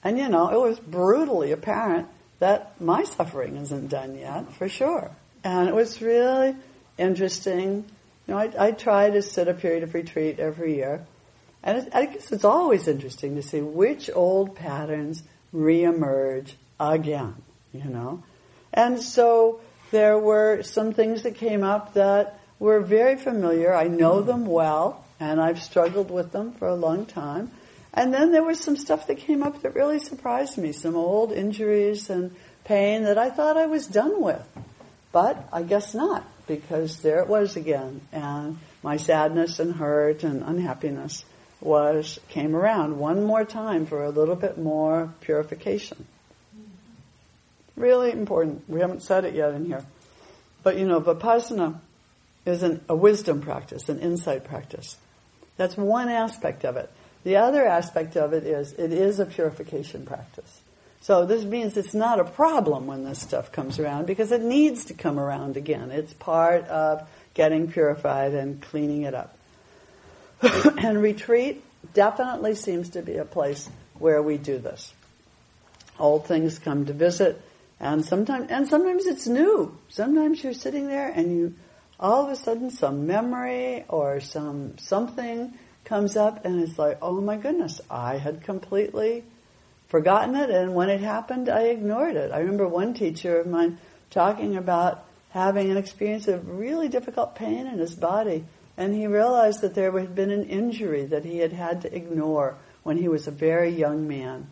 [0.03, 2.09] And you know, it was brutally apparent
[2.41, 5.11] that my suffering isn't done yet, for sure.
[5.45, 6.57] And it was really
[6.99, 7.85] interesting.
[8.27, 11.07] You know, I, I try to sit a period of retreat every year.
[11.63, 15.23] And it, I guess it's always interesting to see which old patterns
[15.55, 17.37] reemerge again,
[17.73, 18.23] you know.
[18.73, 23.75] And so there were some things that came up that were very familiar.
[23.75, 27.51] I know them well, and I've struggled with them for a long time.
[27.93, 31.33] And then there was some stuff that came up that really surprised me, some old
[31.33, 34.47] injuries and pain that I thought I was done with.
[35.13, 38.01] But I guess not, because there it was again.
[38.13, 41.25] And my sadness and hurt and unhappiness
[41.61, 46.07] was, came around one more time for a little bit more purification.
[47.77, 48.69] Really important.
[48.69, 49.85] We haven't said it yet in here.
[50.63, 51.81] But you know, Vipassana
[52.47, 54.97] is an, a wisdom practice, an insight practice.
[55.57, 56.91] That's one aspect of it.
[57.25, 60.61] The other aspect of it is it is a purification practice.
[61.03, 64.87] So this means it's not a problem when this stuff comes around because it needs
[64.87, 65.91] to come around again.
[65.91, 69.37] It's part of getting purified and cleaning it up.
[70.79, 74.93] and retreat definitely seems to be a place where we do this.
[75.99, 77.41] Old things come to visit
[77.79, 79.77] and sometimes and sometimes it's new.
[79.89, 81.55] Sometimes you're sitting there and you
[81.99, 85.53] all of a sudden some memory or some something
[85.91, 89.25] comes up and it's like, oh my goodness, I had completely
[89.89, 92.31] forgotten it and when it happened I ignored it.
[92.31, 93.77] I remember one teacher of mine
[94.09, 98.45] talking about having an experience of really difficult pain in his body
[98.77, 102.57] and he realized that there had been an injury that he had had to ignore
[102.85, 104.47] when he was a very young man.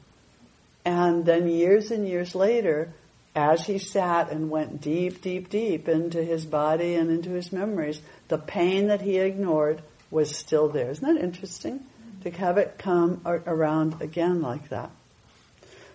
[0.85, 2.92] And then years and years later,
[3.37, 8.01] as he sat and went deep, deep, deep into his body and into his memories,
[8.27, 10.90] the pain that he ignored was still there.
[10.90, 11.84] Isn't that interesting?
[12.22, 14.90] To have it come around again like that.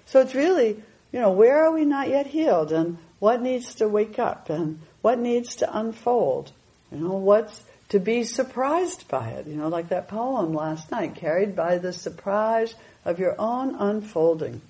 [0.06, 3.88] So it's really, you know, where are we not yet healed and what needs to
[3.88, 6.52] wake up and what needs to unfold?
[6.92, 9.48] You know, what's to be surprised by it?
[9.48, 12.74] You know, like that poem last night, carried by the surprise
[13.06, 14.62] of your own unfolding.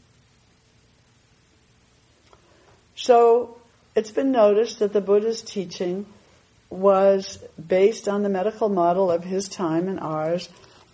[2.95, 3.57] So
[3.95, 6.05] it's been noticed that the Buddha's teaching
[6.73, 10.49] was based on the medical model of his time and ours,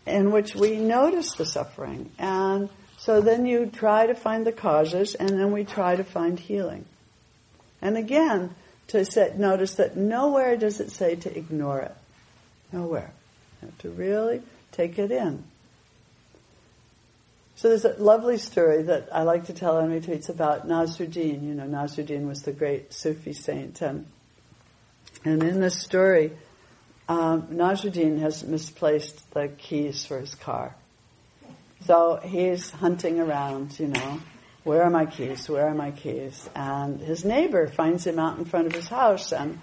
[0.05, 2.11] in which we notice the suffering.
[2.19, 6.39] And so then you try to find the causes, and then we try to find
[6.39, 6.85] healing.
[7.81, 8.53] And again,
[8.87, 11.95] to set, notice that nowhere does it say to ignore it.
[12.73, 13.11] Nowhere.
[13.61, 15.43] You have to really take it in.
[17.55, 21.43] So there's a lovely story that I like to tell on retreats about Nasruddin.
[21.43, 23.81] You know, Nasruddin was the great Sufi saint.
[23.81, 24.05] And,
[25.25, 26.31] and in this story,
[27.07, 30.75] um, has misplaced the keys for his car.
[31.85, 34.21] So he's hunting around, you know,
[34.63, 35.49] where are my keys?
[35.49, 36.49] Where are my keys?
[36.53, 39.59] And his neighbor finds him out in front of his house and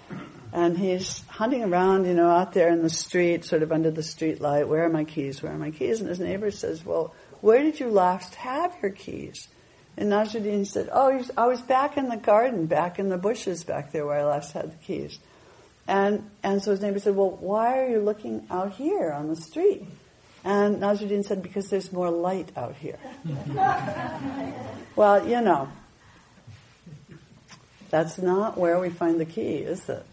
[0.53, 4.01] and he's hunting around, you know, out there in the street, sort of under the
[4.01, 4.67] street light.
[4.67, 5.43] Where are my keys?
[5.43, 5.99] Where are my keys?
[5.99, 9.47] And his neighbor says, "Well, where did you last have your keys?
[9.95, 13.91] And Nasruddin said, Oh, I was back in the garden, back in the bushes back
[13.91, 15.19] there where I last had the keys.
[15.87, 19.35] And, and so his neighbor said, Well, why are you looking out here on the
[19.35, 19.85] street?
[20.47, 22.97] And Nasruddin said, because there's more light out here.
[24.95, 25.67] well, you know,
[27.89, 30.05] that's not where we find the key, is it?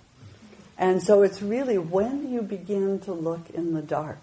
[0.76, 4.18] And so it's really when you begin to look in the dark.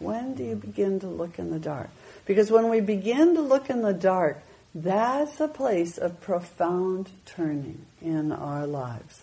[0.00, 1.90] When do you begin to look in the dark?
[2.26, 4.42] Because when we begin to look in the dark,
[4.74, 9.22] that's a place of profound turning in our lives.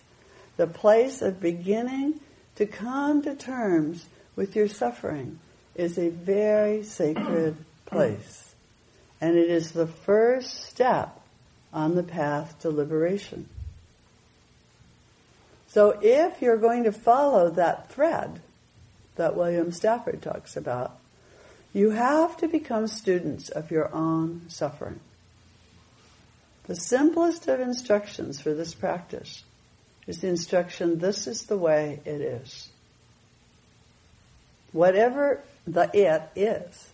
[0.56, 2.20] The place of beginning
[2.56, 5.38] to come to terms with your suffering
[5.74, 8.54] is a very sacred place.
[9.20, 11.20] And it is the first step
[11.72, 13.48] on the path to liberation.
[15.68, 18.40] So if you're going to follow that thread
[19.16, 20.98] that William Stafford talks about,
[21.72, 25.00] you have to become students of your own suffering.
[26.64, 29.44] The simplest of instructions for this practice
[30.06, 32.68] is the instruction, this is the way it is.
[34.72, 36.88] Whatever the it is,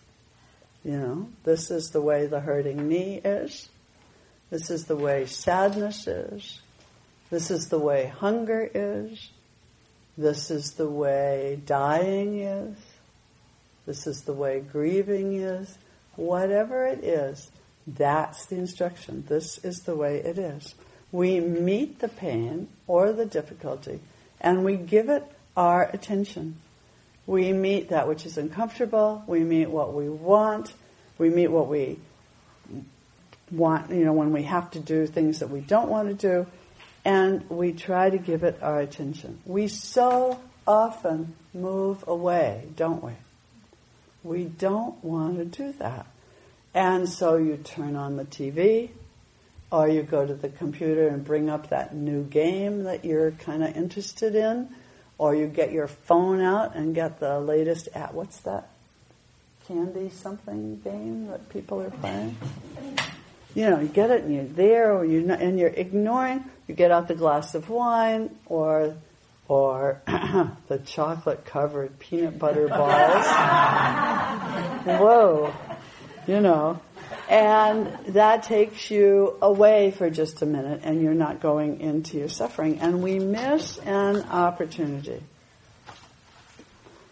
[0.85, 3.69] you know, this is the way the hurting knee is,
[4.51, 6.61] this is the way sadness is,
[7.31, 9.31] this is the way hunger is,
[10.17, 12.77] this is the way dying is,
[13.87, 15.79] this is the way grieving is,
[16.17, 17.51] whatever it is,
[17.87, 19.25] that's the instruction.
[19.29, 20.75] This is the way it is.
[21.11, 24.01] We meet the pain or the difficulty
[24.41, 25.25] and we give it
[25.57, 26.57] our attention.
[27.27, 29.23] We meet that which is uncomfortable.
[29.27, 30.73] We meet what we want.
[31.19, 31.99] We meet what we
[33.51, 36.47] want, you know, when we have to do things that we don't want to do.
[37.05, 39.41] And we try to give it our attention.
[39.47, 43.13] We so often move away, don't we?
[44.23, 46.07] We don't want to do that.
[46.75, 48.91] And so you turn on the TV,
[49.71, 53.63] or you go to the computer and bring up that new game that you're kind
[53.63, 54.69] of interested in,
[55.19, 58.69] or you get your phone out and get the latest at what's that
[59.67, 62.37] candy something game that people are playing.
[63.55, 66.45] You know, you get it and you're there, or you and you're ignoring.
[66.67, 68.95] You get out the glass of wine, or
[69.49, 73.27] or the chocolate covered peanut butter balls.
[74.85, 75.53] Whoa
[76.29, 76.81] you know.
[77.29, 82.31] And that takes you away for just a minute and you're not going into your
[82.31, 82.81] suffering.
[82.81, 85.23] And we miss an opportunity.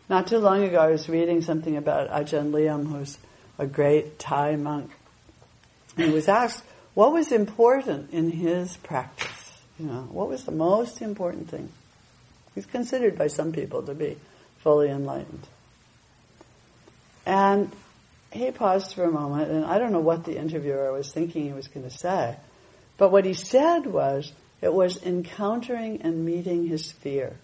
[0.09, 3.19] Not too long ago, I was reading something about Ajahn Liam, who's
[3.59, 4.91] a great Thai monk.
[5.97, 6.63] He was asked,
[6.95, 9.61] what was important in his practice?
[9.79, 11.71] You know, what was the most important thing?
[12.55, 14.17] He's considered by some people to be
[14.61, 15.47] fully enlightened.
[17.27, 17.71] And
[18.37, 21.53] he paused for a moment, and I don't know what the interviewer was thinking he
[21.53, 22.37] was going to say,
[22.97, 27.37] but what he said was it was encountering and meeting his fear.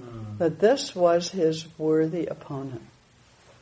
[0.00, 0.38] Mm.
[0.38, 2.82] That this was his worthy opponent.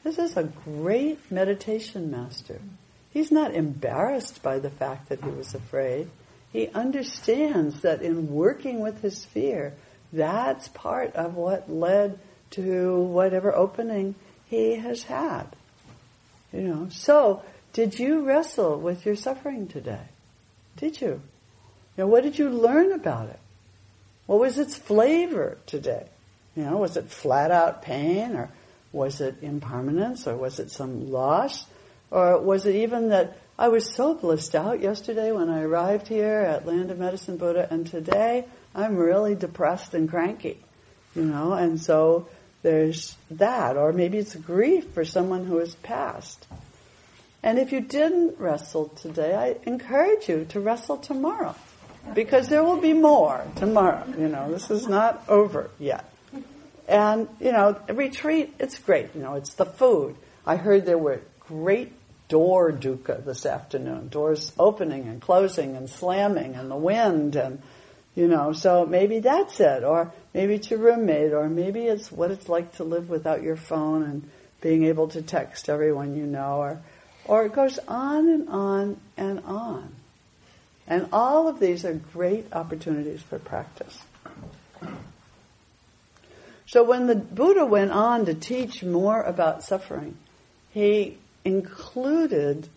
[0.05, 2.61] This is a great meditation master.
[3.11, 6.11] He's not embarrassed by the fact that he was afraid.
[6.53, 9.75] He understands that in working with his fear,
[10.13, 12.19] that's part of what led
[12.51, 14.15] to whatever opening
[14.47, 15.47] he has had.
[16.53, 17.43] You know, so
[17.73, 20.07] did you wrestle with your suffering today?
[20.77, 21.21] Did you?
[21.97, 23.39] You know, what did you learn about it?
[24.27, 26.07] What was its flavor today?
[26.57, 28.51] You know, was it flat out pain or
[28.93, 31.67] was it impermanence or was it some loss?
[32.11, 36.41] Or was it even that I was so blissed out yesterday when I arrived here
[36.41, 40.59] at Land of Medicine Buddha and today I'm really depressed and cranky,
[41.15, 42.29] you know, and so
[42.63, 46.47] there's that, or maybe it's grief for someone who has passed.
[47.43, 51.55] And if you didn't wrestle today, I encourage you to wrestle tomorrow.
[52.15, 54.05] Because there will be more tomorrow.
[54.19, 56.05] You know, this is not over yet.
[56.89, 59.15] And, you know, retreat, it's great.
[59.15, 60.17] You know, it's the food.
[60.47, 61.93] I heard there were great
[62.29, 64.09] door dukkha this afternoon.
[64.09, 67.63] Doors opening and closing and slamming and the wind and
[68.19, 72.33] you know, so maybe that's it, or maybe it's your roommate, or maybe it's what
[72.33, 74.29] it's like to live without your phone and
[74.61, 76.81] being able to text everyone you know, or,
[77.27, 79.95] or it goes on and on and on.
[80.89, 83.97] And all of these are great opportunities for practice.
[86.67, 90.17] So when the Buddha went on to teach more about suffering,
[90.71, 92.69] he included,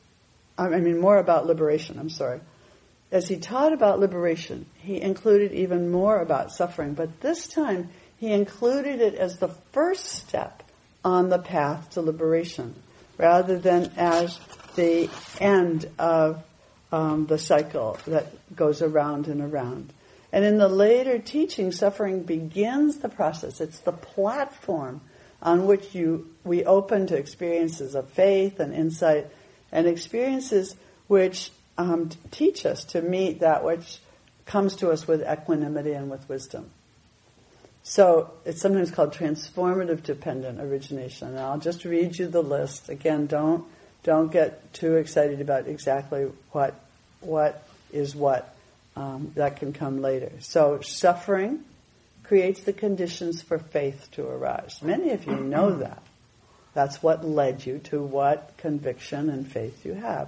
[0.56, 2.42] I mean, more about liberation, I'm sorry
[3.12, 8.32] as he taught about liberation, he included even more about suffering, but this time he
[8.32, 10.64] included it as the first step
[11.04, 12.74] on the path to liberation,
[13.18, 14.40] rather than as
[14.76, 15.10] the
[15.40, 16.44] end of
[16.92, 19.92] um, the cycle that goes around and around.
[20.32, 23.60] And in the later teaching, suffering begins the process.
[23.60, 25.02] It's the platform
[25.42, 29.28] on which you we open to experiences of faith and insight
[29.72, 30.76] and experiences
[31.08, 34.00] which um, teach us to meet that which
[34.46, 36.70] comes to us with equanimity and with wisdom.
[37.84, 41.30] So it's sometimes called transformative dependent origination.
[41.30, 42.90] And I'll just read you the list.
[42.90, 43.66] Again, don't
[44.04, 46.76] don't get too excited about exactly what
[47.22, 48.56] what is what.
[48.94, 50.34] Um, that can come later.
[50.40, 51.64] So suffering
[52.24, 54.80] creates the conditions for faith to arise.
[54.82, 56.04] Many of you know that.
[56.74, 60.28] That's what led you to what conviction and faith you have.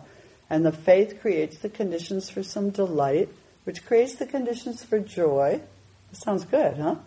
[0.53, 3.29] And the faith creates the conditions for some delight,
[3.63, 5.59] which creates the conditions for joy.
[6.11, 6.97] That sounds good, huh?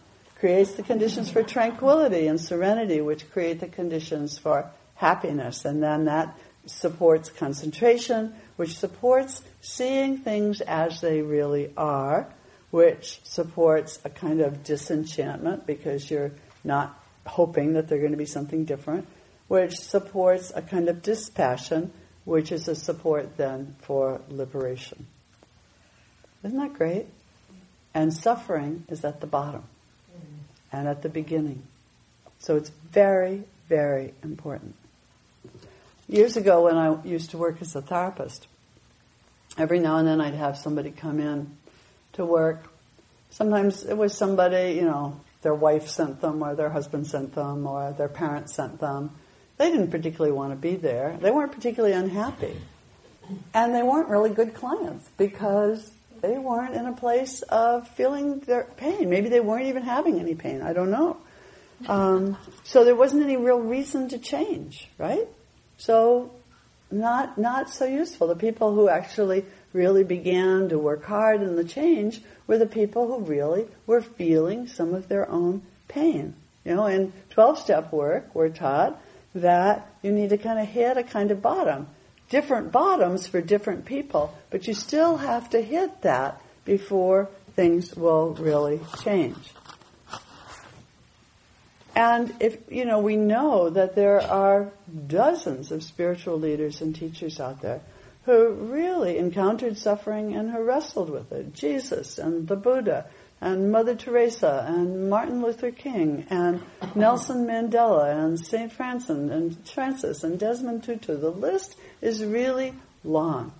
[0.40, 5.64] Creates the conditions for tranquility and serenity, which create the conditions for happiness.
[5.64, 6.36] And then that
[6.66, 12.26] supports concentration, which supports seeing things as they really are,
[12.72, 16.32] which supports a kind of disenchantment because you're
[16.64, 19.06] not hoping that they're going to be something different,
[19.46, 21.92] which supports a kind of dispassion,
[22.26, 25.06] which is a support then for liberation.
[26.42, 27.06] Isn't that great?
[27.94, 29.62] And suffering is at the bottom
[30.70, 31.62] and at the beginning.
[32.40, 34.74] So it's very, very important.
[36.08, 38.48] Years ago, when I used to work as a therapist,
[39.56, 41.56] every now and then I'd have somebody come in
[42.14, 42.64] to work.
[43.30, 47.66] Sometimes it was somebody, you know, their wife sent them, or their husband sent them,
[47.66, 49.12] or their parents sent them.
[49.58, 51.16] They didn't particularly want to be there.
[51.20, 52.56] They weren't particularly unhappy.
[53.54, 55.90] And they weren't really good clients because
[56.20, 59.10] they weren't in a place of feeling their pain.
[59.10, 60.62] Maybe they weren't even having any pain.
[60.62, 61.16] I don't know.
[61.88, 65.28] Um, so there wasn't any real reason to change, right?
[65.78, 66.32] So
[66.90, 68.28] not not so useful.
[68.28, 73.06] The people who actually really began to work hard in the change were the people
[73.06, 76.34] who really were feeling some of their own pain.
[76.64, 79.00] You know, in 12 step work, we're taught
[79.42, 81.88] that you need to kind of hit a kind of bottom.
[82.28, 88.34] Different bottoms for different people, but you still have to hit that before things will
[88.34, 89.36] really change.
[91.94, 94.70] And if, you know, we know that there are
[95.06, 97.80] dozens of spiritual leaders and teachers out there
[98.24, 101.54] who really encountered suffering and who wrestled with it.
[101.54, 103.06] Jesus and the Buddha
[103.40, 106.62] and Mother Teresa and Martin Luther King and
[106.94, 108.72] Nelson Mandela and St.
[108.72, 111.16] Francis and Francis and Desmond Tutu.
[111.16, 112.74] The list is really
[113.04, 113.52] long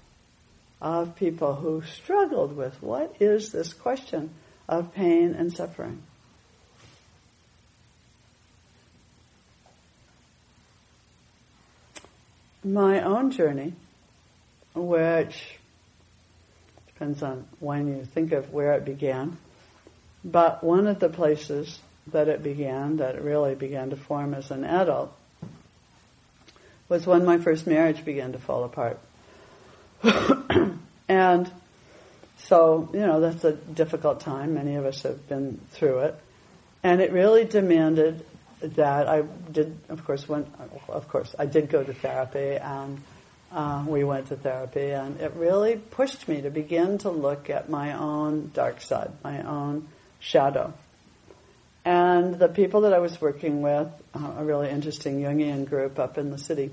[0.81, 4.31] of people who struggled with what is this question
[4.69, 6.03] of pain and suffering.
[12.67, 13.73] my own journey,
[14.75, 15.59] which
[16.89, 19.39] depends on when you think of where it began,
[20.27, 24.51] but one of the places that it began, that it really began to form as
[24.51, 25.17] an adult,
[26.89, 28.99] was when my first marriage began to fall apart.
[31.09, 31.51] and
[32.39, 34.55] so, you know, that's a difficult time.
[34.55, 36.17] Many of us have been through it.
[36.83, 38.25] And it really demanded
[38.61, 40.49] that I did, of course, went,
[40.89, 43.01] of course, I did go to therapy and
[43.53, 47.69] uh, we went to therapy and it really pushed me to begin to look at
[47.69, 49.87] my own dark side, my own
[50.27, 50.75] shadow.
[51.85, 56.19] And the people that I was working with, uh, a really interesting Jungian group up
[56.19, 56.73] in the city,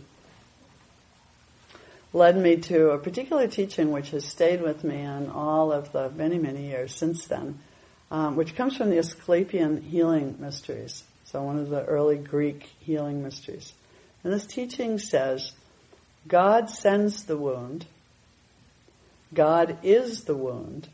[2.13, 6.09] led me to a particular teaching which has stayed with me in all of the
[6.09, 7.59] many, many years since then,
[8.09, 11.03] um, which comes from the Asclepian healing mysteries.
[11.25, 13.71] So one of the early Greek healing mysteries.
[14.23, 15.51] And this teaching says,
[16.27, 17.85] God sends the wound.
[19.33, 20.87] God is the wound.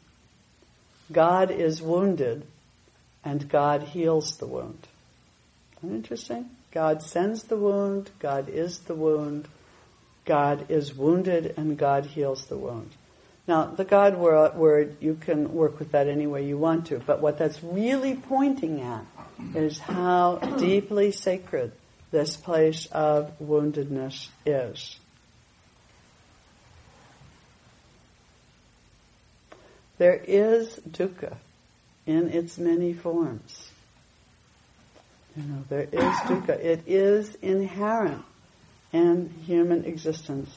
[1.11, 2.45] God is wounded
[3.23, 4.87] and God heals the wound.
[5.83, 6.49] Interesting?
[6.71, 9.47] God sends the wound, God is the wound,
[10.25, 12.91] God is wounded, and God heals the wound.
[13.47, 17.19] Now, the God word, you can work with that any way you want to, but
[17.19, 19.03] what that's really pointing at
[19.55, 21.71] is how deeply sacred
[22.11, 24.99] this place of woundedness is.
[29.99, 31.35] There is dukkha
[32.07, 33.69] in its many forms.
[35.35, 36.57] You know, there is dukkha.
[36.57, 38.23] It is inherent
[38.93, 40.49] in human existence.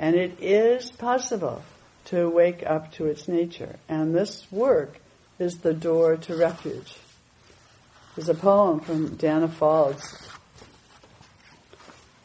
[0.00, 1.62] And it is possible
[2.06, 3.76] to wake up to its nature.
[3.88, 4.98] And this work
[5.38, 6.96] is the door to refuge.
[8.16, 10.02] There's a poem from Danna Faulds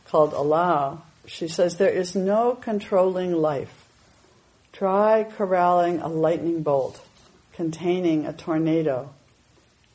[0.07, 1.03] called Allow.
[1.27, 3.82] She says, There is no controlling life.
[4.73, 6.99] Try corralling a lightning bolt
[7.53, 9.13] containing a tornado.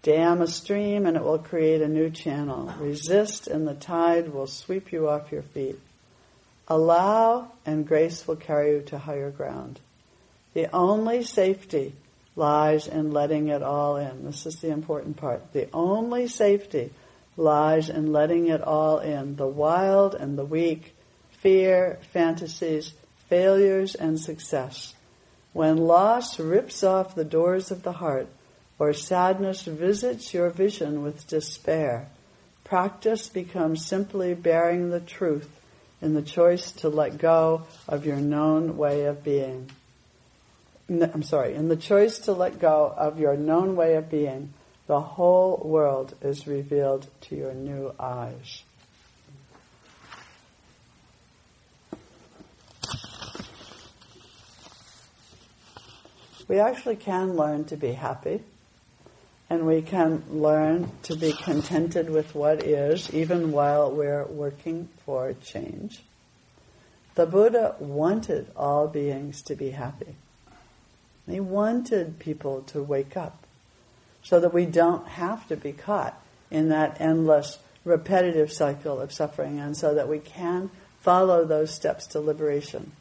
[0.03, 2.73] Dam a stream and it will create a new channel.
[2.79, 5.79] Resist and the tide will sweep you off your feet.
[6.69, 9.81] Allow and grace will carry you to higher ground.
[10.55, 11.93] The only safety
[12.37, 14.25] lies in letting it all in.
[14.25, 15.53] This is the important part.
[15.53, 16.93] The only safety
[17.37, 19.35] lies in letting it all in.
[19.35, 20.95] The wild and the weak,
[21.41, 22.93] fear, fantasies,
[23.29, 24.95] failures, and success.
[25.53, 28.29] When loss rips off the doors of the heart,
[28.79, 32.09] or sadness visits your vision with despair,
[32.65, 35.49] practice becomes simply bearing the truth
[36.01, 39.71] in the choice to let go of your known way of being.
[40.89, 44.55] I'm sorry, in the choice to let go of your known way of being,
[44.87, 48.63] the whole world is revealed to your new eyes.
[56.49, 58.43] We actually can learn to be happy,
[59.51, 65.35] and we can learn to be contented with what is, even while we're working for
[65.35, 66.03] change.
[67.15, 70.15] The Buddha wanted all beings to be happy.
[71.29, 73.45] He wanted people to wake up
[74.23, 76.19] so that we don't have to be caught
[76.51, 80.71] in that endless repetitive cycle of suffering and so that we can
[81.01, 82.93] follow those steps to liberation.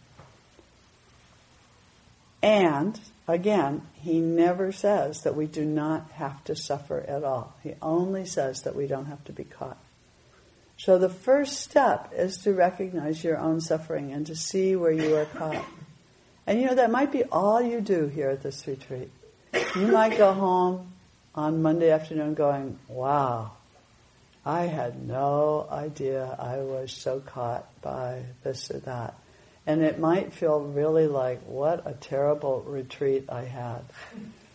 [2.41, 7.53] And again, he never says that we do not have to suffer at all.
[7.63, 9.77] He only says that we don't have to be caught.
[10.77, 15.15] So the first step is to recognize your own suffering and to see where you
[15.15, 15.65] are caught.
[16.45, 19.11] And you know, that might be all you do here at this retreat.
[19.75, 20.93] You might go home
[21.33, 23.51] on Monday afternoon going, wow,
[24.45, 29.15] I had no idea I was so caught by this or that.
[29.67, 33.81] And it might feel really like, what a terrible retreat I had.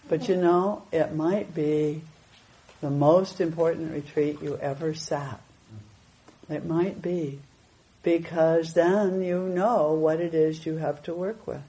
[0.08, 2.00] But you know, it might be
[2.80, 5.38] the most important retreat you ever sat.
[6.48, 7.40] It might be.
[8.02, 11.62] Because then you know what it is you have to work with.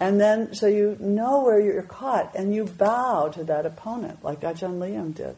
[0.00, 4.40] And then, so you know where you're caught and you bow to that opponent, like
[4.40, 5.36] Ajahn Liam did.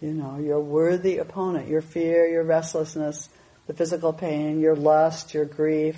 [0.00, 3.28] You know, your worthy opponent, your fear, your restlessness,
[3.66, 5.96] the physical pain, your lust, your grief.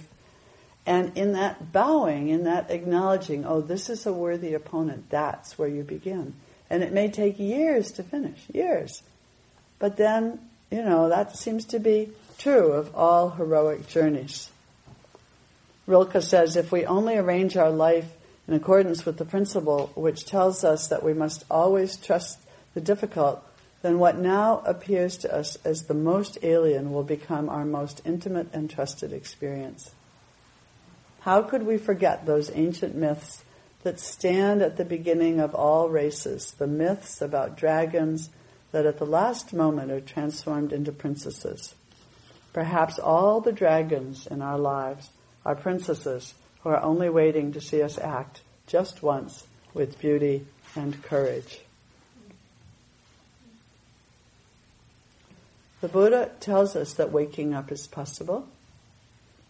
[0.86, 5.68] And in that bowing, in that acknowledging, oh, this is a worthy opponent, that's where
[5.68, 6.34] you begin.
[6.70, 9.02] And it may take years to finish, years.
[9.78, 10.40] But then,
[10.70, 14.50] you know, that seems to be true of all heroic journeys.
[15.86, 18.06] Rilke says if we only arrange our life
[18.46, 22.38] in accordance with the principle which tells us that we must always trust
[22.74, 23.42] the difficult,
[23.83, 28.49] then what now appears to us as the most alien will become our most intimate
[28.53, 29.93] and trusted experience.
[31.20, 33.45] How could we forget those ancient myths
[33.83, 38.31] that stand at the beginning of all races, the myths about dragons
[38.72, 41.74] that at the last moment are transformed into princesses?
[42.53, 45.11] Perhaps all the dragons in our lives
[45.45, 51.01] are princesses who are only waiting to see us act just once with beauty and
[51.03, 51.61] courage.
[55.81, 58.49] The Buddha tells us that waking up is possible.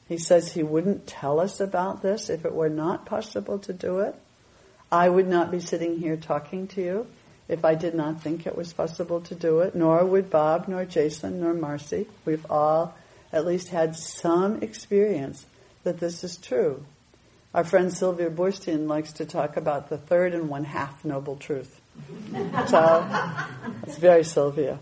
[0.09, 4.01] He says he wouldn't tell us about this if it were not possible to do
[4.01, 4.15] it.
[4.91, 7.07] I would not be sitting here talking to you
[7.47, 10.85] if I did not think it was possible to do it, nor would Bob, nor
[10.85, 12.07] Jason, nor Marcy.
[12.25, 12.95] We've all
[13.33, 15.47] at least had some experience
[15.85, 16.85] that this is true.
[17.55, 21.81] Our friend Sylvia Boorstein likes to talk about the third and one half noble truth.
[22.69, 23.07] so
[23.83, 24.79] it's very Sylvia.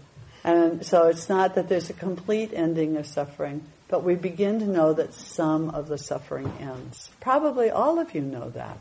[0.46, 4.66] And so it's not that there's a complete ending of suffering, but we begin to
[4.66, 7.10] know that some of the suffering ends.
[7.20, 8.78] Probably all of you know that.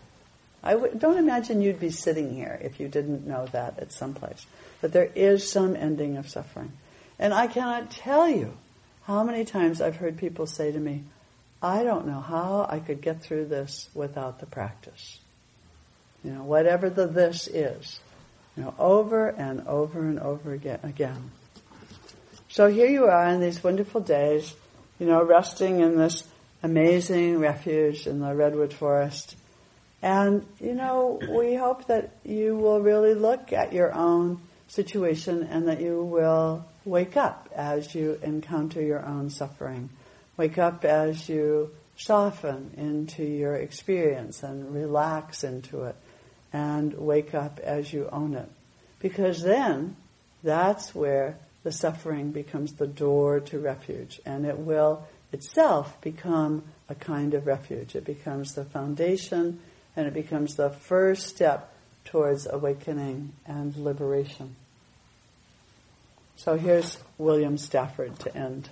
[0.63, 4.13] I w- don't imagine you'd be sitting here if you didn't know that at some
[4.13, 4.45] place.
[4.81, 6.71] That there is some ending of suffering.
[7.17, 8.53] And I cannot tell you
[9.05, 11.03] how many times I've heard people say to me,
[11.63, 15.19] I don't know how I could get through this without the practice.
[16.23, 17.99] You know, whatever the this is.
[18.55, 20.79] You know, over and over and over again.
[20.83, 21.31] again.
[22.55, 24.55] So here you are in these wonderful days,
[24.97, 26.25] you know, resting in this
[26.63, 29.35] amazing refuge in the redwood forest.
[30.01, 34.39] And, you know, we hope that you will really look at your own
[34.69, 39.89] situation and that you will wake up as you encounter your own suffering.
[40.37, 45.97] Wake up as you soften into your experience and relax into it
[46.53, 48.49] and wake up as you own it.
[49.01, 49.97] Because then
[50.41, 56.93] that's where the suffering becomes the door to refuge and it will itself become a
[56.93, 57.95] kind of refuge.
[57.95, 59.59] It becomes the foundation
[59.95, 61.73] and it becomes the first step
[62.05, 64.55] towards awakening and liberation.
[66.35, 68.69] So here's William Stafford to end.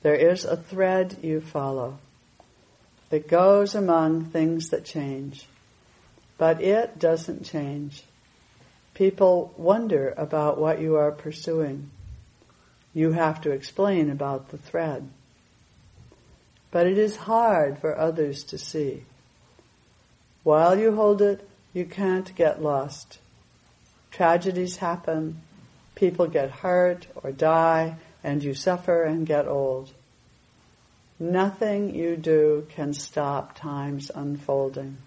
[0.00, 1.98] There is a thread you follow.
[3.10, 5.44] It goes among things that change,
[6.38, 8.02] but it doesn't change.
[8.94, 11.90] People wonder about what you are pursuing.
[12.92, 15.08] You have to explain about the thread.
[16.70, 19.04] But it is hard for others to see.
[20.42, 23.18] While you hold it, you can't get lost.
[24.10, 25.40] Tragedies happen,
[25.94, 29.90] people get hurt or die, and you suffer and get old.
[31.18, 34.98] Nothing you do can stop time's unfolding.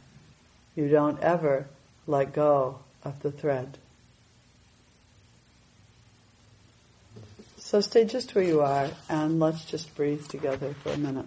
[0.76, 1.68] You don't ever
[2.08, 3.78] let go of the thread.
[7.58, 11.26] So stay just where you are and let's just breathe together for a minute.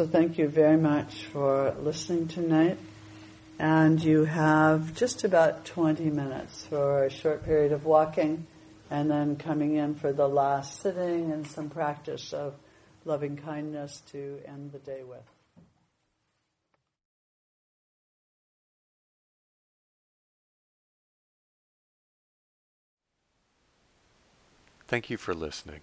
[0.00, 2.78] So thank you very much for listening tonight.
[3.58, 8.46] And you have just about 20 minutes for a short period of walking
[8.90, 12.54] and then coming in for the last sitting and some practice of
[13.04, 15.20] loving kindness to end the day with.
[24.88, 25.82] Thank you for listening.